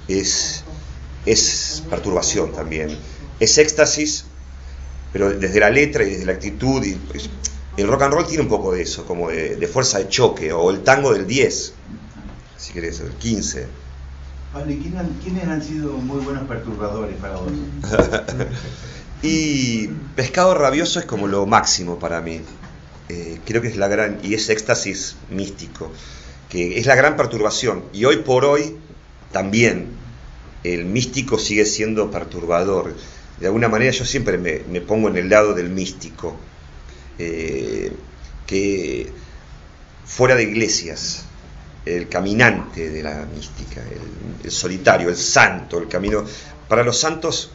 es, 0.08 0.63
es 1.26 1.84
perturbación 1.89 2.52
también, 2.52 2.89
es 3.42 3.58
éxtasis, 3.58 4.26
pero 5.12 5.32
desde 5.32 5.60
la 5.60 5.72
letra 5.72 6.04
y 6.04 6.12
desde 6.12 6.26
la 6.26 6.34
actitud. 6.34 6.84
Y, 6.86 6.98
el 7.78 7.88
rock 7.88 8.04
and 8.04 8.14
roll 8.14 8.28
tiene 8.28 8.44
un 8.44 8.50
poco 8.50 8.74
de 8.74 8.84
eso, 8.84 9.06
como 9.06 9.30
de, 9.30 9.68
fuerza 9.68 9.98
de 9.98 10.10
choque, 10.10 10.54
o 10.54 10.70
el 10.70 10.84
tango 10.84 11.14
del 11.14 11.26
10, 11.26 11.74
si 12.58 12.74
querés, 12.74 13.00
el 13.00 13.12
15. 13.14 13.68
¿quiénes 15.24 15.48
han 15.48 15.64
sido 15.64 15.94
muy 15.94 16.20
buenos 16.20 16.44
perturbadores 16.44 17.16
para 17.16 17.38
vos? 17.38 17.52
y 19.24 19.88
Pescado 20.16 20.54
Rabioso 20.54 21.00
es 21.00 21.06
como 21.06 21.28
lo 21.28 21.46
máximo 21.46 21.98
para 21.98 22.22
mí. 22.22 22.42
Eh, 23.10 23.40
creo 23.46 23.62
que 23.62 23.70
es 23.70 23.78
la 23.78 23.88
gran, 23.88 24.20
y 24.22 24.34
es 24.36 24.50
éxtasis 24.50 25.16
místico, 25.30 25.92
que 26.50 26.78
es 26.78 26.86
la 26.86 26.96
gran 26.96 27.16
perturbación. 27.16 27.86
Y 27.94 28.06
hoy 28.06 28.18
por 28.18 28.46
hoy 28.46 28.76
también 29.32 29.88
el 30.64 30.86
místico 30.86 31.40
sigue 31.40 31.66
siendo 31.66 32.12
perturbador. 32.12 32.94
De 33.42 33.48
alguna 33.48 33.68
manera 33.68 33.92
yo 33.92 34.06
siempre 34.06 34.38
me 34.38 34.82
pongo 34.82 35.10
en 35.10 35.18
el 35.18 35.30
lado 35.30 35.54
del 35.54 35.70
místico 35.70 36.38
eh, 37.24 37.92
que 38.48 39.08
fuera 40.06 40.36
de 40.36 40.44
iglesias, 40.44 41.24
el 41.86 42.10
caminante 42.10 42.90
de 42.90 43.04
la 43.04 43.28
mística, 43.34 43.82
el, 44.44 44.52
solitario, 44.52 45.08
el 45.08 45.16
santo, 45.16 45.78
el 45.78 45.88
camino. 45.88 46.26
Para 46.68 46.84
los 46.84 47.00
santos 47.00 47.52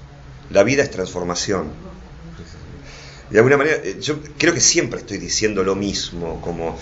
la 0.51 0.63
vida 0.63 0.85
es 0.85 0.91
transformación. 0.91 1.71
De 3.29 3.39
alguna 3.39 3.57
manera, 3.57 3.77
eh, 3.83 3.99
yo 4.01 4.21
creo 4.39 4.55
que 4.55 4.61
siempre 4.61 5.01
estoy 5.01 5.19
diciendo 5.19 5.65
lo 5.65 5.75
mismo, 5.75 6.41
como... 6.41 6.79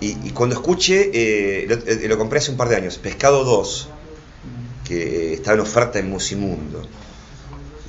Y, 0.00 0.30
cuando 0.30 0.56
escuché, 0.56 1.10
eh, 1.14 2.06
lo, 2.08 2.18
compré 2.18 2.40
hace 2.40 2.50
un 2.50 2.56
par 2.56 2.68
de 2.68 2.76
años, 2.76 2.98
Pescado 2.98 3.44
2, 3.44 3.88
que 4.84 5.32
estaba 5.32 5.54
en 5.54 5.60
oferta 5.60 5.98
en 5.98 6.10
Musimundo. 6.10 6.86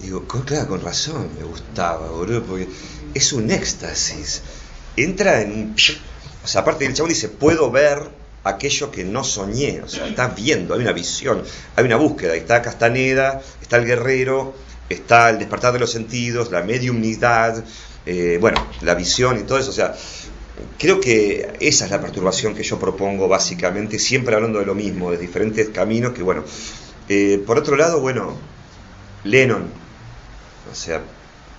Digo, 0.03 0.27
claro, 0.27 0.67
con 0.67 0.81
razón 0.81 1.29
me 1.39 1.45
gustaba, 1.45 2.09
boludo, 2.09 2.43
porque 2.43 2.67
es 3.13 3.31
un 3.31 3.49
éxtasis. 3.49 4.41
Entra 4.97 5.41
en 5.41 5.73
O 6.43 6.47
sea, 6.47 6.61
aparte 6.61 6.85
el 6.85 6.93
chabón 6.93 7.09
dice, 7.09 7.29
puedo 7.29 7.71
ver 7.71 8.09
aquello 8.43 8.91
que 8.91 9.05
no 9.05 9.23
soñé. 9.23 9.81
O 9.81 9.87
sea, 9.87 10.05
estás 10.05 10.35
viendo, 10.35 10.73
hay 10.73 10.81
una 10.81 10.91
visión, 10.91 11.41
hay 11.77 11.85
una 11.85 11.95
búsqueda. 11.95 12.35
Está 12.35 12.61
Castaneda, 12.61 13.41
está 13.61 13.77
el 13.77 13.85
guerrero, 13.85 14.53
está 14.89 15.29
el 15.29 15.39
despertar 15.39 15.71
de 15.71 15.79
los 15.79 15.91
sentidos, 15.91 16.51
la 16.51 16.63
mediumnidad, 16.63 17.63
eh, 18.05 18.37
bueno, 18.41 18.67
la 18.81 18.95
visión 18.95 19.39
y 19.39 19.43
todo 19.43 19.57
eso. 19.57 19.69
O 19.69 19.73
sea, 19.73 19.95
creo 20.77 20.99
que 20.99 21.53
esa 21.61 21.85
es 21.85 21.91
la 21.91 22.01
perturbación 22.01 22.53
que 22.55 22.63
yo 22.63 22.77
propongo 22.77 23.29
básicamente, 23.29 23.99
siempre 23.99 24.35
hablando 24.35 24.59
de 24.59 24.65
lo 24.65 24.75
mismo, 24.75 25.11
de 25.11 25.17
diferentes 25.17 25.69
caminos 25.69 26.11
que, 26.11 26.23
bueno, 26.23 26.43
eh, 27.07 27.41
por 27.47 27.57
otro 27.57 27.77
lado, 27.77 28.01
bueno, 28.01 28.35
Lennon, 29.23 29.82
o 30.71 30.75
sea, 30.75 31.01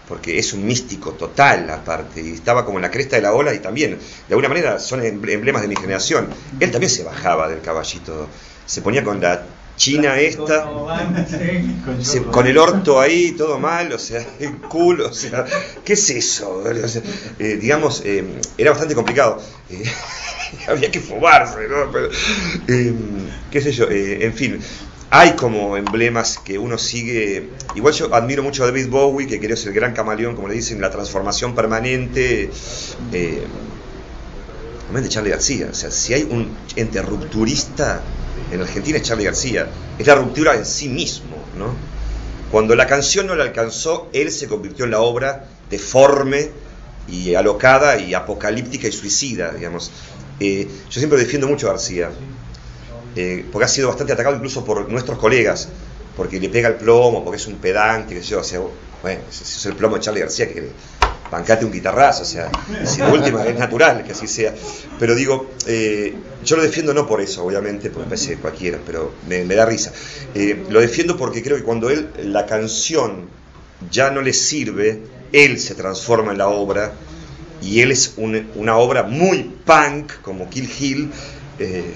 porque 0.09 0.39
es 0.39 0.53
un 0.53 0.67
místico 0.67 1.13
total 1.13 1.69
aparte, 1.71 2.21
y 2.21 2.33
estaba 2.33 2.65
como 2.65 2.79
en 2.79 2.83
la 2.83 2.91
cresta 2.91 3.17
de 3.17 3.23
la 3.23 3.33
ola 3.33 3.55
y 3.55 3.59
también, 3.59 3.93
de 3.93 4.35
alguna 4.35 4.49
manera, 4.49 4.79
son 4.79 5.03
emblemas 5.03 5.63
de 5.63 5.69
mi 5.69 5.77
generación. 5.77 6.29
Él 6.61 6.71
también 6.71 6.91
se 6.91 7.05
bajaba 7.05 7.49
del 7.49 7.61
caballito, 7.61 8.29
se 8.67 8.83
ponía 8.83 9.03
con 9.03 9.21
la 9.21 9.43
china 9.77 10.19
esta, 10.19 10.69
con 12.31 12.47
el 12.47 12.59
orto 12.59 13.01
ahí, 13.01 13.33
todo 13.33 13.59
mal, 13.59 13.93
o 13.93 13.99
sea, 13.99 14.25
el 14.39 14.59
culo, 14.59 15.09
o 15.09 15.15
sea, 15.15 15.45
¿qué 15.85 15.95
es 15.95 16.11
eso? 16.11 16.63
Eh, 17.39 17.59
digamos, 17.61 18.03
eh, 18.05 18.25
era 18.59 18.71
bastante 18.71 18.95
complicado. 18.95 19.41
Eh, 19.71 19.85
había 20.69 20.91
que 20.91 21.01
fumarse, 21.01 21.67
¿no? 21.69 21.91
¿Qué 23.51 23.61
sé 23.61 23.73
yo? 23.73 23.87
en 23.91 24.33
fin, 24.35 24.61
hay 25.17 25.37
como 25.37 25.77
emblemas 25.77 26.39
que 26.39 26.59
uno 26.59 26.77
sigue. 26.77 27.51
Igual 27.77 27.95
yo 27.95 28.13
admiro 28.13 28.43
mucho 28.43 28.65
a 28.65 28.67
David 28.67 28.89
Bowie, 28.89 29.29
que 29.29 29.39
creo 29.39 29.55
es 29.55 29.65
el 29.65 29.73
gran 29.73 29.93
camaleón, 29.93 30.35
como 30.35 30.49
le 30.49 30.55
dicen, 30.55 30.81
la 30.81 30.91
transformación 30.91 31.55
permanente. 31.55 32.51
Eh, 33.13 33.45
de 34.93 35.09
Charlie 35.09 35.31
García. 35.31 35.69
O 35.71 35.75
sea, 35.75 35.93
si 35.93 36.15
hay 36.15 36.25
un 36.25 36.57
ente 36.75 37.01
rupturista 37.01 38.01
en 38.51 38.61
Argentina 38.61 38.99
es 38.99 39.05
Charlie 39.05 39.25
García. 39.25 39.69
Es 39.99 40.07
la 40.07 40.17
ruptura 40.17 40.57
en 40.57 40.67
sí 40.67 40.89
mismo, 40.89 41.37
¿no? 41.57 41.75
Cuando 42.51 42.75
la 42.75 42.89
canción 42.89 43.29
no 43.29 43.37
le 43.37 43.43
alcanzó, 43.43 44.09
él 44.13 44.33
se 44.33 44.49
convirtió 44.49 44.85
en 44.85 44.91
la 44.91 45.01
obra 45.01 45.47
deforme 45.71 46.51
y 47.09 47.35
alocada 47.35 47.99
y 47.99 48.15
apocalíptica 48.15 48.89
y 48.89 48.93
suicida, 48.93 49.53
digamos. 49.53 49.93
Eh, 50.41 50.69
yo 50.91 50.99
siempre 50.99 51.19
defiendo 51.21 51.47
mucho 51.47 51.69
a 51.69 51.71
García. 51.71 52.11
Eh, 53.17 53.45
porque 53.51 53.65
ha 53.67 53.69
sido 53.69 53.89
bastante 53.89 54.13
atacado 54.13 54.37
incluso 54.37 54.65
por 54.65 54.89
nuestros 54.91 55.19
colegas, 55.19 55.69
porque 56.17 56.41
le 56.41 56.49
pega 56.49 56.69
el 56.69 56.77
plomo, 56.77 57.23
porque 57.25 57.37
es 57.37 57.47
un 57.47 57.57
pedante, 57.57 58.15
que 58.15 58.23
yo, 58.23 58.41
o 58.41 58.45
sea, 58.45 58.61
bueno, 59.03 59.21
es 59.31 59.67
el 59.67 59.75
plomo 59.75 59.97
de 59.97 60.03
Charlie 60.03 60.21
García, 60.21 60.49
que 60.49 60.71
bancate 61.31 61.65
un 61.65 61.73
guitarrazo, 61.73 62.23
o 62.23 62.27
sea, 62.27 62.51
si 62.85 63.03
última 63.03 63.45
es 63.45 63.59
natural 63.59 64.05
que 64.05 64.13
así 64.13 64.27
sea. 64.27 64.55
Pero 64.99 65.15
digo, 65.15 65.51
eh, 65.67 66.15
yo 66.45 66.57
lo 66.57 66.63
defiendo 66.63 66.95
no 66.95 67.07
por 67.07 67.21
eso, 67.21 67.45
obviamente, 67.45 67.91
porque 67.91 68.05
me 68.05 68.11
parece 68.11 68.37
cualquiera, 68.37 68.79
pero 68.85 69.13
me, 69.29 69.45
da 69.45 69.67
risa. 69.67 69.93
Eh, 70.35 70.65
lo 70.69 70.81
defiendo 70.81 71.17
porque 71.17 71.43
creo 71.43 71.57
que 71.57 71.65
cuando 71.65 71.91
él, 71.91 72.09
la 72.25 72.47
canción 72.47 73.29
ya 73.91 74.11
no 74.11 74.23
le 74.23 74.33
sirve, 74.33 75.03
él 75.33 75.59
se 75.59 75.75
transforma 75.75 76.33
en 76.33 76.39
la 76.39 76.49
obra 76.49 76.93
y 77.61 77.81
él 77.81 77.91
es 77.91 78.15
una 78.17 78.77
obra 78.77 79.03
muy 79.05 79.51
punk, 79.65 80.13
como 80.23 80.49
Kill 80.51 80.71
Hill, 80.79 81.11
eh, 81.59 81.95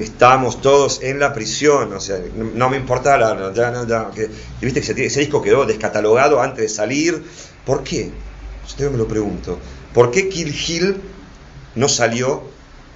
estábamos 0.00 0.60
todos 0.60 1.02
en 1.02 1.18
la 1.18 1.32
prisión, 1.32 1.92
o 1.92 2.00
sea, 2.00 2.18
no, 2.34 2.68
me 2.68 2.76
importaba, 2.76 3.52
ya, 3.52 3.84
ya, 3.86 4.10
que, 4.14 4.30
y 4.60 4.64
viste 4.64 4.80
que 4.80 5.06
ese, 5.06 5.20
disco 5.20 5.42
quedó 5.42 5.64
descatalogado 5.64 6.40
antes 6.40 6.62
de 6.62 6.68
salir, 6.68 7.22
¿por 7.64 7.82
qué? 7.82 8.10
Yo 8.78 8.90
me 8.90 8.98
lo 8.98 9.08
pregunto, 9.08 9.58
¿por 9.94 10.10
qué 10.10 10.28
Kill 10.28 10.54
Hill 10.54 10.96
no 11.74 11.88
salió? 11.88 12.42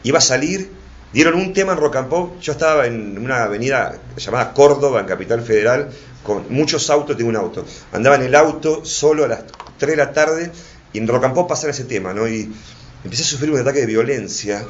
Iba 0.03 0.19
a 0.19 0.23
salir, 0.23 0.71
dieron 1.13 1.35
un 1.35 1.53
tema 1.53 1.73
en 1.73 1.79
Rock 1.79 1.97
and 1.97 2.09
Pop, 2.09 2.41
yo 2.41 2.53
estaba 2.53 2.87
en 2.87 3.19
una 3.19 3.45
avenida 3.45 3.99
llamada 4.17 4.53
Córdoba, 4.53 5.01
en 5.01 5.07
Capital 5.07 5.43
Federal, 5.43 5.91
con 6.23 6.45
muchos 6.51 6.91
autos, 6.91 7.17
tengo 7.17 7.31
un 7.31 7.37
auto, 7.37 7.65
andaba 7.93 8.17
en 8.17 8.23
el 8.23 8.35
auto 8.35 8.85
solo 8.85 9.25
a 9.25 9.29
las 9.29 9.45
3 9.79 9.93
de 9.93 9.97
la 9.97 10.13
tarde, 10.13 10.53
y 10.93 10.99
en 10.99 11.09
Rock 11.09 11.25
and 11.25 11.35
Pop 11.35 11.49
pasaba 11.49 11.71
ese 11.71 11.85
tema, 11.85 12.13
¿no? 12.13 12.29
Y 12.29 12.53
empecé 13.03 13.23
a 13.23 13.27
sufrir 13.27 13.51
un 13.51 13.59
ataque 13.59 13.81
de 13.81 13.87
violencia, 13.87 14.65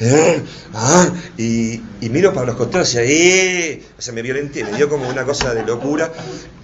¿Eh? 0.00 0.42
Ah, 0.74 1.10
y, 1.36 1.80
miro 2.00 2.32
para 2.32 2.46
los 2.46 2.56
costados 2.56 2.94
y 2.94 2.98
eh", 2.98 3.82
o 3.98 4.02
sea, 4.02 4.14
me 4.14 4.22
violenté, 4.22 4.64
me 4.64 4.72
dio 4.76 4.88
como 4.88 5.08
una 5.08 5.24
cosa 5.24 5.54
de 5.54 5.64
locura. 5.64 6.12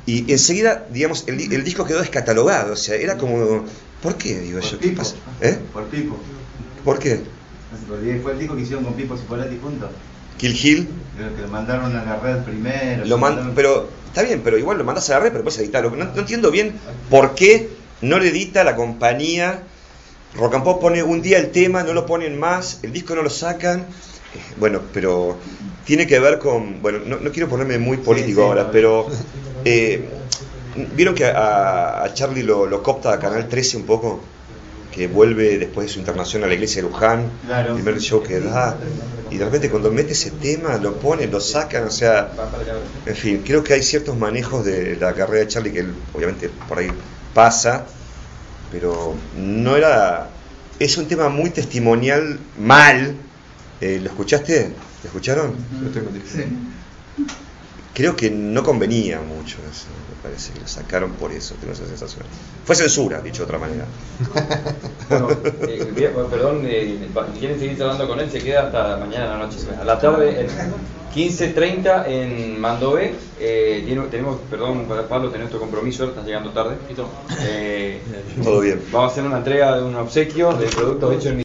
Y 0.06 0.30
enseguida, 0.30 0.86
digamos, 0.90 1.24
el, 1.26 1.52
el 1.52 1.64
disco 1.64 1.84
quedó 1.84 2.00
descatalogado, 2.00 2.74
o 2.74 2.76
sea, 2.76 2.96
era 2.96 3.16
como, 3.16 3.64
¿por 4.02 4.16
qué? 4.16 4.38
Digo 4.38 4.60
yo, 4.60 4.78
¿qué 4.78 4.90
pasa? 4.90 5.16
¿Eh? 5.40 5.58
Por 5.72 5.84
Pipo. 5.86 6.16
¿Por 6.84 6.98
qué? 6.98 7.20
fue 8.22 8.32
el 8.32 8.38
disco 8.38 8.54
que 8.54 8.62
hicieron 8.62 8.84
con 8.84 8.94
Pipo 8.94 9.16
Cipollati 9.16 9.58
juntos. 9.60 9.90
Kill 10.38 10.52
Hill. 10.52 10.88
Que 11.36 11.42
lo 11.42 11.48
mandaron 11.48 11.96
a 11.96 12.04
la 12.04 12.16
red 12.20 12.42
primero. 12.42 13.04
Lo 13.04 13.54
Pero 13.54 13.88
está 14.06 14.22
bien, 14.22 14.42
pero 14.44 14.58
igual 14.58 14.78
lo 14.78 14.84
mandas 14.84 15.08
a 15.10 15.14
la 15.14 15.20
red, 15.20 15.32
pero 15.32 15.44
puedes 15.44 15.58
editarlo. 15.58 15.90
No, 15.90 16.04
no 16.04 16.20
entiendo 16.20 16.50
bien 16.50 16.74
por 17.08 17.34
qué 17.34 17.70
no 18.00 18.18
le 18.18 18.28
edita 18.28 18.64
la 18.64 18.76
compañía 18.76 19.62
Rock 20.36 20.54
and 20.54 20.64
Pop 20.64 20.80
pone 20.80 21.02
un 21.02 21.22
día 21.22 21.38
el 21.38 21.50
tema, 21.50 21.82
no 21.84 21.92
lo 21.92 22.06
ponen 22.06 22.38
más, 22.38 22.80
el 22.82 22.92
disco 22.92 23.14
no 23.14 23.22
lo 23.22 23.30
sacan. 23.30 23.80
Eh, 23.80 23.84
bueno, 24.58 24.80
pero 24.92 25.36
tiene 25.84 26.06
que 26.06 26.18
ver 26.18 26.38
con. 26.38 26.82
Bueno, 26.82 27.00
no, 27.04 27.30
quiero 27.30 27.48
ponerme 27.48 27.78
muy 27.78 27.98
político 27.98 28.44
ahora, 28.44 28.70
pero. 28.70 29.06
Eh, 29.66 30.06
¿Vieron 30.94 31.14
que 31.14 31.24
a, 31.24 32.06
Charlie 32.12 32.42
lo, 32.42 32.66
lo, 32.66 32.82
copta 32.82 33.14
a 33.14 33.18
Canal 33.18 33.48
13 33.48 33.78
un 33.78 33.84
poco? 33.84 34.20
Que 34.92 35.06
vuelve 35.06 35.56
después 35.56 35.86
de 35.86 35.92
su 35.94 36.00
internación 36.00 36.44
a 36.44 36.46
la 36.46 36.52
iglesia 36.52 36.82
de 36.82 36.90
Luján, 36.90 37.30
el 37.48 37.72
primer 37.72 37.98
show 37.98 38.22
que 38.22 38.40
da. 38.40 38.76
Y 39.30 39.38
de 39.38 39.44
repente 39.46 39.70
cuando 39.70 39.90
mete 39.90 40.12
ese 40.12 40.32
tema, 40.32 40.76
lo 40.76 40.96
pone, 40.96 41.26
lo 41.28 41.40
sacan, 41.40 41.84
o 41.84 41.90
sea. 41.90 42.30
En 43.06 43.16
fin, 43.16 43.42
creo 43.42 43.64
que 43.64 43.72
hay 43.72 43.82
ciertos 43.82 44.18
manejos 44.18 44.66
de 44.66 44.96
la 44.96 45.14
carrera 45.14 45.46
de 45.46 45.48
Charlie 45.48 45.72
que 45.72 45.80
él, 45.80 45.94
obviamente, 46.12 46.50
por 46.68 46.78
ahí 46.78 46.88
pasa 47.32 47.86
pero 48.74 49.14
no 49.36 49.76
era... 49.76 50.28
Es 50.80 50.98
un 50.98 51.06
tema 51.06 51.28
muy 51.28 51.50
testimonial, 51.50 52.40
mal. 52.58 53.14
Eh, 53.80 54.00
¿Lo 54.02 54.08
escuchaste? 54.08 54.72
¿Lo 55.04 55.06
escucharon? 55.06 55.54
Creo 57.94 58.16
que 58.16 58.28
no 58.28 58.64
convenía 58.64 59.20
mucho 59.20 59.58
eso, 59.70 59.86
me 60.08 60.20
parece 60.20 60.52
que 60.52 60.60
lo 60.60 60.66
sacaron 60.66 61.12
por 61.12 61.30
eso, 61.30 61.54
tengo 61.60 61.72
esa 61.72 61.86
sensación. 61.86 62.24
Fue 62.64 62.74
censura, 62.74 63.20
dicho 63.20 63.38
de 63.38 63.44
otra 63.44 63.58
manera. 63.58 63.86
bueno, 65.08 65.28
eh, 65.68 66.12
perdón, 66.28 66.62
eh, 66.64 66.98
quieren 67.38 67.58
seguir 67.58 67.80
hablando 67.80 68.08
con 68.08 68.18
él, 68.18 68.28
se 68.30 68.40
queda 68.40 68.66
hasta 68.66 68.96
mañana 68.96 69.34
a 69.34 69.38
la 69.38 69.46
noche. 69.46 69.58
A 69.80 69.84
la 69.84 70.00
tarde, 70.00 70.48
15.30 71.14 72.08
en 72.08 72.60
Mandové. 72.60 73.14
Eh, 73.38 73.84
tenemos, 74.10 74.40
perdón, 74.50 74.86
Pablo, 75.08 75.30
tenemos 75.30 75.52
nuestro 75.52 75.60
compromiso, 75.60 76.06
estás 76.06 76.26
llegando 76.26 76.50
tarde. 76.50 76.74
Eh, 77.42 78.00
Todo 78.42 78.60
bien. 78.60 78.80
Vamos 78.90 79.10
a 79.10 79.12
hacer 79.12 79.24
una 79.24 79.38
entrega 79.38 79.76
de 79.76 79.84
un 79.84 79.94
obsequio 79.94 80.52
de 80.54 80.66
productos 80.66 81.14
hechos 81.14 81.26
en 81.26 81.36